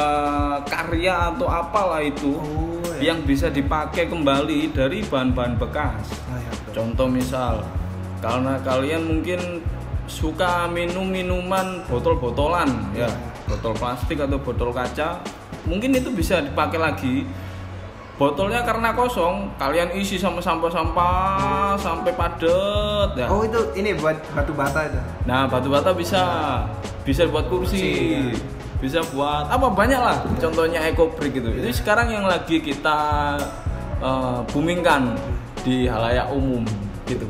[0.68, 3.12] karya atau apalah itu Oh, ya.
[3.16, 6.04] yang bisa dipakai kembali dari bahan-bahan bekas.
[6.28, 6.72] Oh, ya, betul.
[6.76, 7.64] Contoh misal,
[8.20, 9.64] karena kalian mungkin
[10.12, 13.08] suka minum minuman botol-botolan ya,
[13.46, 15.22] botol plastik atau botol kaca,
[15.66, 17.16] mungkin itu bisa dipakai lagi.
[18.16, 23.28] Botolnya karena kosong, kalian isi sama sampah-sampah sampai padet ya.
[23.28, 25.00] Oh itu ini buat batu bata itu.
[25.28, 26.24] Nah, batu bata bisa
[27.04, 28.24] bisa buat kursi, Kursi, ya.
[28.82, 32.98] bisa buat apa banyak lah contohnya eco brick gitu itu sekarang yang lagi kita
[34.02, 35.14] eh, boomingkan
[35.62, 36.66] di halayak umum
[37.06, 37.30] gitu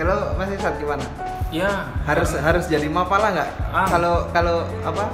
[0.00, 1.04] Kalau Mas Isan gimana?
[1.50, 3.50] Ya Harus harus jadi mapala nggak?
[3.70, 3.86] Ah.
[3.86, 5.04] Kalau kalau apa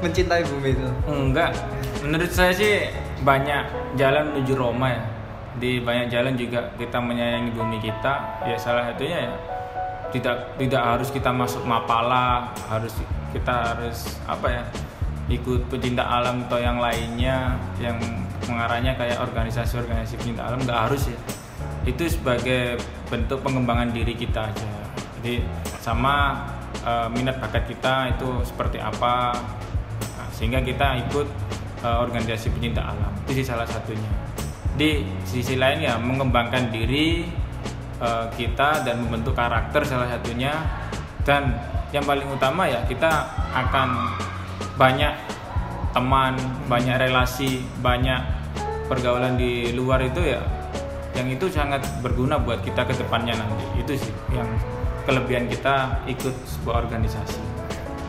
[0.00, 0.88] mencintai bumi itu?
[1.06, 1.54] Enggak.
[2.00, 2.88] Menurut saya sih
[3.20, 5.02] banyak jalan menuju Roma ya.
[5.60, 8.42] Di banyak jalan juga kita menyayangi bumi kita.
[8.48, 9.34] Ya salah satunya ya
[10.10, 12.94] tidak tidak harus kita masuk mapala, harus
[13.30, 14.64] kita harus apa ya?
[15.30, 17.94] ikut pecinta alam atau yang lainnya yang
[18.50, 21.18] mengarahnya kayak organisasi-organisasi pecinta alam nggak harus ya
[21.86, 24.68] itu sebagai bentuk pengembangan diri kita aja
[25.20, 25.44] jadi
[25.84, 26.32] sama
[26.80, 29.36] eh, minat bakat kita itu seperti apa.
[30.16, 31.28] Nah, sehingga kita ikut
[31.84, 33.12] eh, organisasi pecinta alam.
[33.28, 34.08] Itu salah satunya.
[34.80, 37.28] Di sisi lain ya mengembangkan diri
[38.00, 40.56] eh, kita dan membentuk karakter salah satunya.
[41.20, 41.52] Dan
[41.92, 44.16] yang paling utama ya kita akan
[44.80, 45.12] banyak
[45.90, 46.38] teman
[46.70, 48.22] banyak relasi banyak
[48.86, 50.40] pergaulan di luar itu ya
[51.18, 53.82] yang itu sangat berguna buat kita ke depannya nanti.
[53.82, 54.48] Itu sih yang
[55.06, 57.40] kelebihan kita ikut sebuah organisasi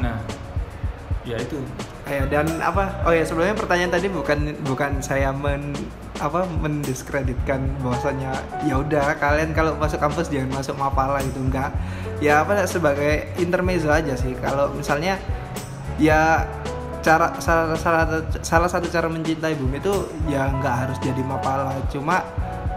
[0.02, 0.18] nah
[1.26, 1.62] ya itu
[2.12, 3.08] Ya, dan apa?
[3.08, 5.72] Oh ya sebelumnya pertanyaan tadi bukan bukan saya men
[6.20, 8.36] apa mendiskreditkan bahwasanya
[8.68, 11.72] ya udah kalian kalau masuk kampus jangan masuk mapala gitu enggak.
[12.20, 14.36] Ya apa sebagai intermezzo aja sih.
[14.44, 15.24] Kalau misalnya
[15.96, 16.44] ya
[17.00, 18.06] cara salah, salah
[18.44, 19.94] salah satu cara mencintai bumi itu
[20.28, 21.72] ya nggak harus jadi mapala.
[21.88, 22.28] Cuma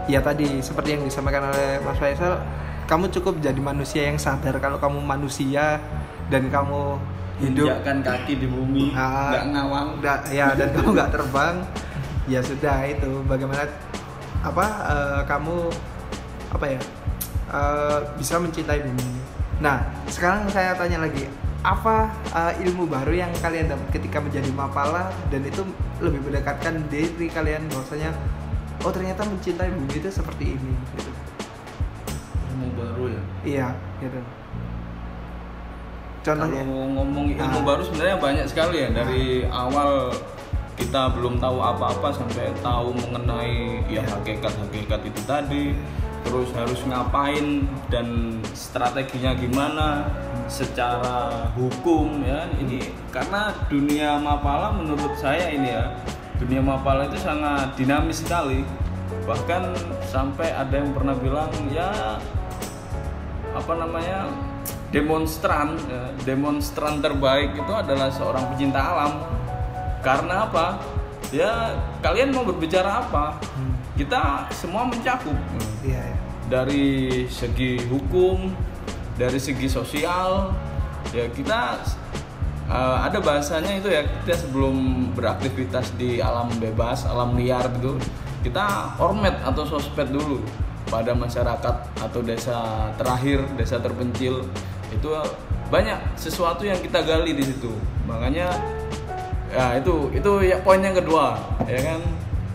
[0.07, 2.39] ya tadi seperti yang disampaikan oleh Mas Faisal,
[2.85, 5.81] kamu cukup jadi manusia yang sadar kalau kamu manusia
[6.29, 6.97] dan kamu
[7.41, 7.67] hidup.
[7.67, 9.87] Injakkan kaki di bumi Ah, nggak ngawang.
[9.99, 11.55] nggak ya dan kamu nggak terbang.
[12.25, 13.21] Ya sudah itu.
[13.25, 13.65] Bagaimana
[14.45, 15.55] apa eh, kamu
[16.53, 16.79] apa ya
[17.51, 19.09] eh, bisa mencintai bumi?
[19.61, 21.25] Nah sekarang saya tanya lagi
[21.65, 25.65] apa eh, ilmu baru yang kalian dapat ketika menjadi mapala dan itu
[25.97, 28.13] lebih mendekatkan diri kalian bahwasanya
[28.85, 31.09] oh ternyata mencintai bumi itu seperti ini gitu
[33.05, 33.23] baru ya?
[33.45, 33.67] Iya
[34.01, 34.19] gitu.
[36.25, 37.63] Kalau contohnya ngomong ilmu Ah.
[37.63, 38.89] baru sebenarnya banyak sekali ya.
[38.89, 40.09] Dari awal
[40.73, 44.01] kita belum tahu apa-apa sampai tahu mengenai Ya.
[44.01, 45.65] hakikat-hakikat itu tadi.
[46.25, 50.09] Terus harus ngapain dan strateginya gimana
[50.49, 52.49] secara hukum ya.
[52.57, 52.81] Ini
[53.13, 55.93] karena dunia mapala menurut saya ini ya
[56.41, 58.65] dunia mapala itu sangat dinamis sekali.
[59.29, 59.77] Bahkan
[60.09, 62.17] sampai ada yang pernah bilang ya
[63.55, 64.27] apa namanya
[64.91, 69.23] demonstran ya, demonstran terbaik itu adalah seorang pecinta alam.
[70.03, 70.77] Karena apa?
[71.33, 73.39] Ya kalian mau berbicara apa?
[73.95, 75.35] Kita semua mencakup.
[75.81, 76.17] Iya ya.
[76.45, 78.53] dari segi hukum
[79.17, 80.53] dari segi sosial
[81.15, 81.79] ya kita
[82.69, 87.97] eh, ada bahasanya itu ya kita sebelum beraktivitas di alam bebas alam liar gitu
[88.45, 90.37] kita ormet atau sosmed dulu
[90.89, 94.45] pada masyarakat atau desa terakhir desa terpencil
[94.93, 95.09] itu
[95.69, 97.73] banyak sesuatu yang kita gali di situ
[98.05, 98.53] makanya
[99.49, 101.99] ya itu itu ya poin yang kedua ya kan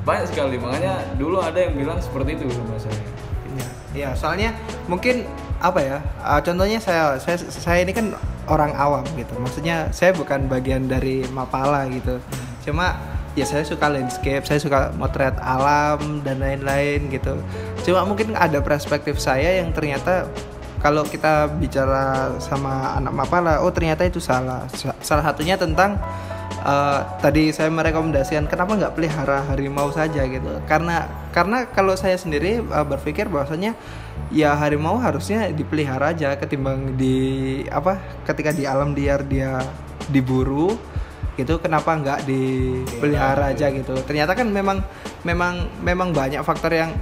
[0.06, 3.02] banyak sekali makanya dulu ada yang bilang seperti itu sama saya
[3.50, 4.54] Iya, iya, soalnya
[4.86, 5.26] mungkin
[5.58, 5.98] apa ya?
[6.22, 8.14] uh, contohnya saya, saya saya ini kan
[8.46, 9.34] orang awam gitu.
[9.42, 12.22] Maksudnya saya bukan bagian dari Mapala gitu.
[12.62, 12.94] Cuma
[13.38, 17.38] ya saya suka landscape, saya suka motret alam dan lain-lain gitu.
[17.86, 20.26] Cuma mungkin ada perspektif saya yang ternyata
[20.80, 24.64] kalau kita bicara sama anak Mapala, oh ternyata itu salah.
[24.72, 26.00] Sa- Salah satunya tentang
[26.60, 32.60] Eh, tadi saya merekomendasikan kenapa nggak pelihara harimau saja gitu karena karena kalau saya sendiri
[32.60, 33.72] eh, berpikir bahwasanya
[34.28, 37.16] ya harimau harusnya dipelihara aja ketimbang di
[37.64, 37.96] apa
[38.28, 39.64] ketika di alam liar dia
[40.12, 40.76] diburu
[41.40, 44.84] gitu kenapa nggak dipelihara aja gitu ternyata kan memang
[45.24, 46.92] memang memang banyak faktor yang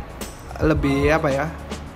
[0.59, 1.47] lebih apa ya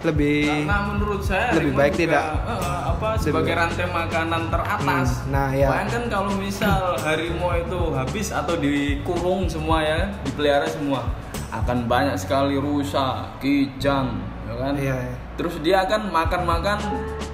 [0.02, 2.24] lebih Karena menurut saya lebih baik juga, tidak.
[2.42, 5.22] eh, apa sebagai rantai makanan teratas.
[5.22, 5.70] Hmm, nah, ya.
[5.70, 11.07] Bayangkan kalau misal harimau itu habis atau dikurung semua ya, dipelihara semua,
[11.55, 14.18] akan banyak sekali rusa, kijang,
[14.51, 14.74] ya kan?
[14.74, 15.14] Iya, iya.
[15.38, 16.78] Terus dia akan makan-makan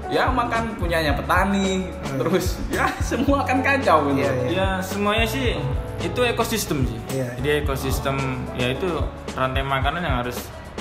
[0.09, 2.16] ya makan punyanya petani, Hmm.
[2.18, 4.18] terus ya semua akan kacau gitu.
[4.18, 4.48] Iya, iya.
[4.50, 5.52] ya semuanya sih
[5.98, 7.28] itu ekosistem sih Iya.
[7.36, 8.16] jadi ekosistem
[8.54, 8.88] ya itu
[9.32, 10.38] rantai makanan yang harus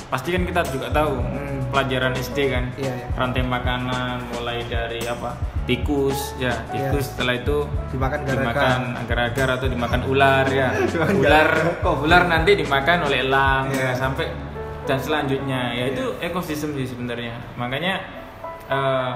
[0.07, 1.59] pasti kan kita juga tahu Hmm.
[1.67, 3.07] pelajaran SD kan Iya, iya.
[3.13, 6.93] rantai makanan mulai dari apa tikus ya Iya.
[6.93, 8.39] tikus setelah itu Dimakan garaga.
[8.39, 11.91] dimakan agar-agar atau dimakan ular ya Dimakan ular garaga.
[11.99, 13.83] ular nanti dimakan oleh elang Iya.
[13.83, 14.25] ya, sampai
[14.87, 17.99] dan selanjutnya ya itu ekosistem sih sebenarnya makanya
[18.67, 19.13] eh,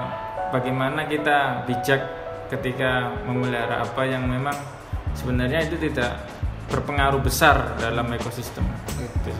[0.52, 2.00] bagaimana kita bijak
[2.52, 4.56] ketika memelihara apa yang memang
[5.16, 6.20] sebenarnya itu tidak
[6.68, 8.64] berpengaruh besar dalam ekosistem.
[8.96, 9.32] Gitu.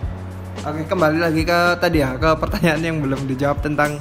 [0.62, 4.00] Oke, kembali lagi ke tadi ya, ke pertanyaan yang belum dijawab tentang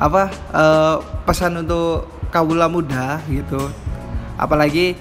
[0.00, 0.96] apa eh,
[1.26, 3.70] pesan untuk kaula muda gitu.
[4.40, 4.96] Apalagi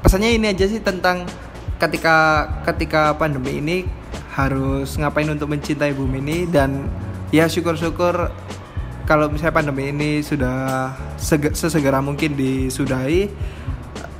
[0.00, 1.28] pesannya ini aja sih tentang
[1.76, 3.78] ketika ketika pandemi ini
[4.32, 6.88] harus ngapain untuk mencintai bumi ini dan
[7.34, 8.30] ya syukur-syukur
[9.10, 13.26] kalau misalnya pandemi ini sudah sege- sesegera mungkin disudahi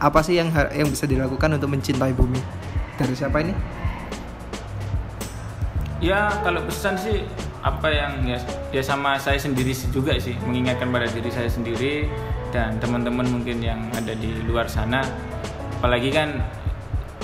[0.03, 2.43] apa sih yang yang bisa dilakukan untuk mencintai bumi?
[2.99, 3.55] Dari siapa ini?
[6.03, 7.22] Ya kalau pesan sih
[7.62, 8.43] apa yang ya,
[8.74, 12.11] ya sama saya sendiri juga sih mengingatkan pada diri saya sendiri
[12.51, 15.07] dan teman-teman mungkin yang ada di luar sana.
[15.78, 16.34] Apalagi kan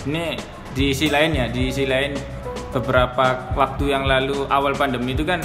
[0.07, 0.39] ini
[0.71, 2.15] di sisi lain ya di sisi lain
[2.71, 5.43] beberapa waktu yang lalu awal pandemi itu kan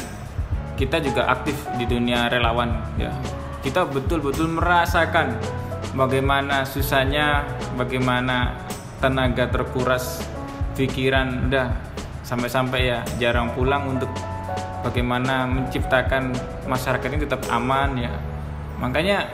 [0.81, 3.13] kita juga aktif di dunia relawan ya.
[3.61, 5.37] Kita betul-betul merasakan
[5.93, 7.45] bagaimana susahnya
[7.77, 8.57] bagaimana
[8.97, 10.25] tenaga terkuras
[10.73, 11.69] pikiran udah
[12.25, 14.09] sampai-sampai ya jarang pulang untuk
[14.81, 16.33] bagaimana menciptakan
[16.65, 18.09] masyarakat ini tetap aman ya.
[18.81, 19.29] Makanya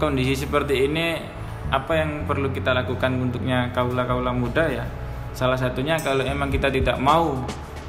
[0.00, 1.20] kondisi seperti ini
[1.68, 4.88] apa yang perlu kita lakukan untuknya kaula-kaula muda ya?
[5.36, 7.44] Salah satunya kalau emang kita tidak mau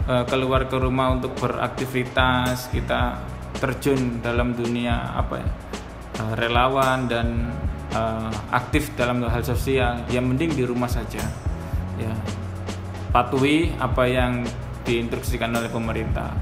[0.06, 3.20] eh, keluar ke rumah untuk beraktivitas kita
[3.56, 5.50] terjun dalam dunia apa ya
[6.22, 7.50] eh, relawan dan
[7.94, 10.06] eh, aktif dalam hal sosial.
[10.10, 11.22] Ya mending di rumah saja.
[11.96, 12.14] Ya
[13.16, 14.44] patuhi apa yang
[14.84, 16.36] diinstruksikan oleh pemerintah.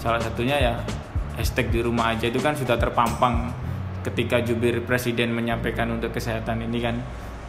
[0.00, 0.74] Salah satunya ya
[1.36, 2.30] hashtag di rumah aja.
[2.30, 3.52] Itu kan sudah terpampang
[4.00, 6.96] ketika jubir presiden menyampaikan untuk kesehatan ini kan.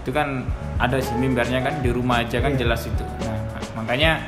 [0.01, 0.43] Itu kan
[0.82, 3.05] ada sih mimbarnya kan di rumah aja kan jelas itu.
[3.22, 3.38] Nah
[3.78, 4.26] makanya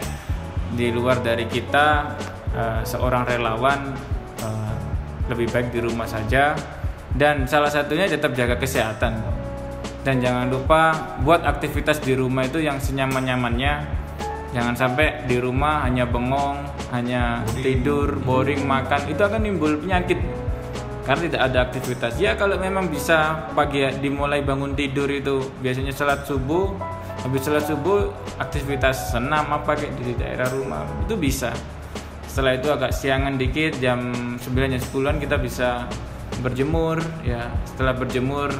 [0.73, 2.17] di luar dari kita
[2.53, 3.93] eh, seorang relawan
[4.41, 4.75] eh,
[5.29, 6.57] lebih baik di rumah saja.
[7.13, 9.21] Dan salah satunya tetap jaga kesehatan.
[10.03, 14.01] Dan jangan lupa buat aktivitas di rumah itu yang senyaman-nyamannya.
[14.53, 16.57] Jangan sampai di rumah hanya bengong
[16.89, 19.07] hanya tidur boring makan.
[19.09, 20.19] Itu akan timbul penyakit.
[21.05, 22.13] Karena tidak ada aktivitas.
[22.17, 26.73] Ya kalau memang bisa pagi dimulai bangun tidur itu biasanya sholat subuh
[27.23, 31.55] habis sholat subuh aktivitas senam apa kayak di daerah rumah itu bisa.
[32.27, 35.87] Setelah itu agak siangan dikit jam 9 jam 10 kita bisa
[36.43, 37.47] berjemur ya.
[37.63, 38.51] Setelah berjemur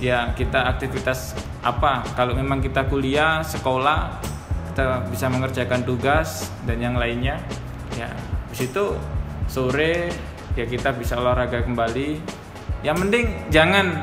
[0.00, 2.00] ya kita aktivitas apa?
[2.16, 4.24] Kalau memang kita kuliah sekolah
[4.72, 7.36] kita bisa mengerjakan tugas dan yang lainnya
[8.00, 8.08] ya.
[8.48, 8.96] Habis itu
[9.52, 10.08] sore
[10.56, 12.40] ya kita bisa olahraga kembali.
[12.80, 14.00] Yang penting jangan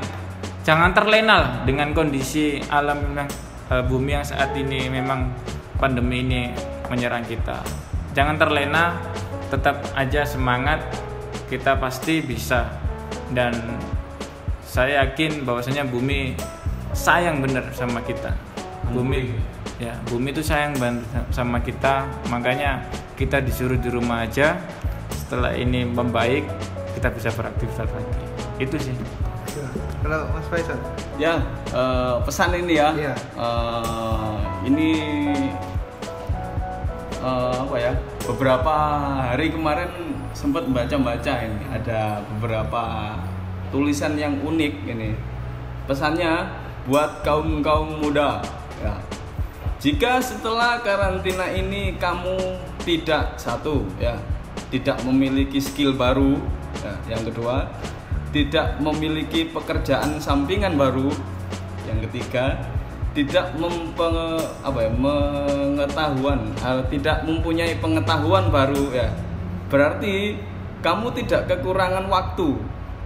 [0.62, 5.30] jangan terlena dengan kondisi alam yang eh, bumi yang saat ini memang
[5.78, 6.52] pandemi ini
[6.90, 7.62] menyerang kita.
[8.18, 8.98] Jangan terlena
[9.50, 10.82] tetap aja semangat
[11.48, 12.70] kita pasti bisa.
[13.30, 13.54] Dan
[14.66, 16.34] saya yakin bahwasanya bumi
[16.94, 18.34] sayang bener sama kita.
[18.90, 19.30] Bumi
[19.78, 22.10] ya bumi itu sayang banget sama kita.
[22.34, 24.58] Makanya kita disuruh di rumah aja.
[25.14, 26.46] Setelah ini membaik
[26.98, 28.18] kita bisa beraktivitas lagi.
[28.58, 28.98] Itu sih
[30.10, 30.80] kalau Mas Faisal
[31.22, 31.38] Ya,
[31.70, 32.90] eh, pesan ini ya.
[32.96, 33.14] Iya.
[33.38, 34.36] Eh,
[34.72, 34.92] ini
[37.22, 37.94] eh, apa ya?
[38.26, 38.76] Beberapa
[39.30, 39.92] hari kemarin
[40.34, 43.14] sempat baca-baca ini ada beberapa
[43.70, 45.14] tulisan yang unik ini.
[45.86, 46.48] Pesannya
[46.88, 48.42] buat kaum kaum muda.
[48.80, 48.96] Ya.
[49.80, 52.36] Jika setelah karantina ini kamu
[52.88, 54.16] tidak satu ya,
[54.72, 56.36] tidak memiliki skill baru,
[56.84, 57.68] ya, yang kedua
[58.30, 61.10] tidak memiliki pekerjaan sampingan baru,
[61.90, 62.58] yang ketiga
[63.18, 69.10] tidak mempe- apa ya, mengetahuan, eh, tidak mempunyai pengetahuan baru ya,
[69.68, 70.38] berarti
[70.86, 72.54] kamu tidak kekurangan waktu,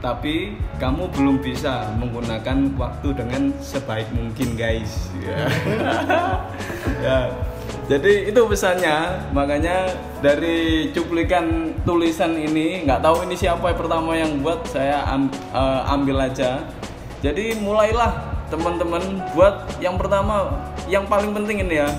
[0.03, 4.91] tapi kamu belum bisa menggunakan waktu dengan sebaik mungkin guys.
[5.24, 5.47] Ya.
[6.99, 7.53] ya.
[7.84, 9.92] Jadi itu pesannya, makanya
[10.24, 15.82] dari cuplikan tulisan ini nggak tahu ini siapa yang pertama yang buat saya am- eh,
[15.92, 16.64] ambil aja.
[17.20, 19.04] Jadi mulailah teman-teman
[19.36, 20.48] buat yang pertama,
[20.88, 21.90] yang paling penting ini ya,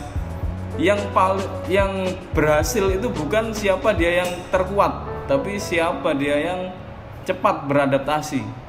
[0.80, 6.60] yang paling yang berhasil itu bukan siapa dia yang terkuat, tapi siapa dia yang
[7.28, 8.63] cepat beradaptasi.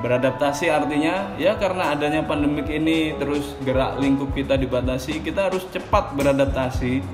[0.00, 6.16] Beradaptasi artinya ya karena adanya pandemik ini terus gerak lingkup kita dibatasi, kita harus cepat
[6.16, 7.04] beradaptasi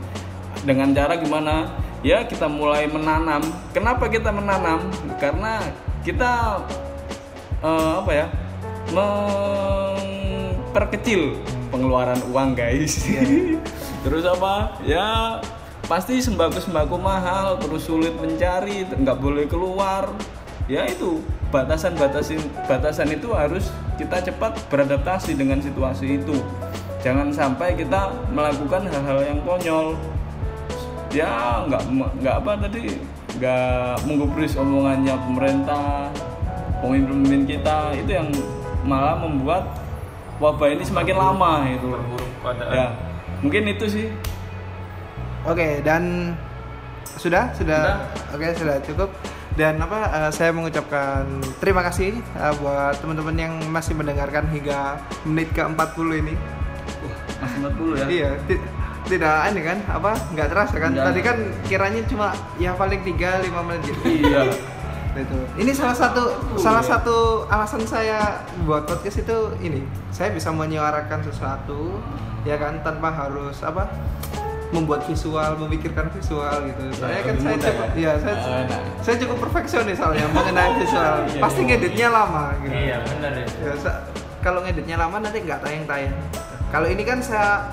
[0.62, 1.74] dengan cara gimana?
[2.06, 3.42] Ya kita mulai menanam.
[3.74, 4.86] Kenapa kita menanam?
[5.18, 5.58] Karena
[6.06, 6.62] kita
[7.62, 8.26] eh, apa ya?
[8.86, 11.42] memperkecil
[11.74, 13.02] pengeluaran uang guys.
[14.06, 14.78] terus apa?
[14.86, 15.42] Ya
[15.86, 20.10] pasti sembako sembako mahal terus sulit mencari nggak boleh keluar
[20.66, 21.22] ya itu
[21.54, 26.36] batasan-batasan batasan itu harus kita cepat beradaptasi dengan situasi itu.
[27.06, 29.94] Jangan sampai kita melakukan hal-hal yang konyol.
[31.14, 31.82] Ya nggak
[32.18, 32.98] nggak apa tadi
[33.38, 36.10] nggak menggubris omongannya pemerintah
[36.82, 37.94] pemimpin kita.
[37.94, 38.28] Itu yang
[38.82, 39.70] malah membuat
[40.42, 41.88] wabah ini semakin lama itu.
[42.74, 42.92] Ya
[43.40, 44.06] mungkin itu sih.
[45.46, 46.34] Oke, dan
[47.22, 48.02] sudah, sudah,
[48.34, 49.14] oke sudah cukup.
[49.56, 49.98] Dan apa?
[50.06, 51.24] eh, saya mengucapkan
[51.56, 55.76] terima kasih eh, buat teman-teman yang masih mendengarkan hingga menit ke 40
[56.18, 56.34] ini.
[57.36, 58.60] masih 40 ya Iya, ti-
[59.06, 59.78] tidak aneh kan?
[59.90, 60.12] Apa?
[60.30, 60.90] Nggak terasa kan?
[60.90, 61.06] Nggak.
[61.06, 64.00] Tadi kan kiranya cuma ya paling 3 5 menit gitu.
[64.04, 64.44] iya
[65.16, 65.38] itu.
[65.56, 66.22] Ini salah satu
[66.54, 69.80] salah satu alasan saya buat podcast itu ini.
[70.10, 71.96] Saya bisa menyuarakan sesuatu
[72.42, 73.88] ya kan tanpa harus apa?
[74.74, 76.82] Membuat visual, memikirkan visual gitu.
[76.98, 78.02] Saya kan saya mudah cukup ya?
[78.02, 78.80] ya, saya Ah, nah.
[79.02, 81.16] saya cukup perfeksionis soalnya mengenai visual.
[81.26, 81.68] Iya, Pasti iya.
[81.70, 82.74] ngeditnya lama gitu.
[82.74, 83.46] Iya benar ya.
[83.46, 83.92] Ya,
[84.42, 86.16] kalau ngeditnya lama nanti nggak tayang-tayang.
[86.66, 87.70] Kalau ini kan saya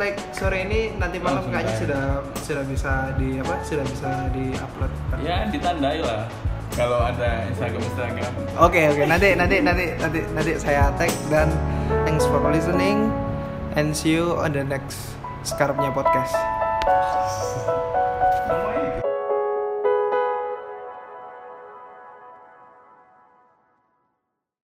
[0.00, 1.82] tag sore ini nanti malam Langsung kayaknya tayang.
[1.84, 2.04] sudah
[2.40, 3.54] sudah bisa di apa?
[3.60, 4.92] Sudah bisa di-upload.
[5.20, 6.24] ya ditandai lah
[6.72, 11.52] kalau ada Instagram Instagram Oke oke nanti nanti nanti nanti nanti saya tag dan
[12.08, 13.12] thanks for listening
[13.76, 15.12] and see you on the next
[15.42, 16.34] Skarpnya podcast.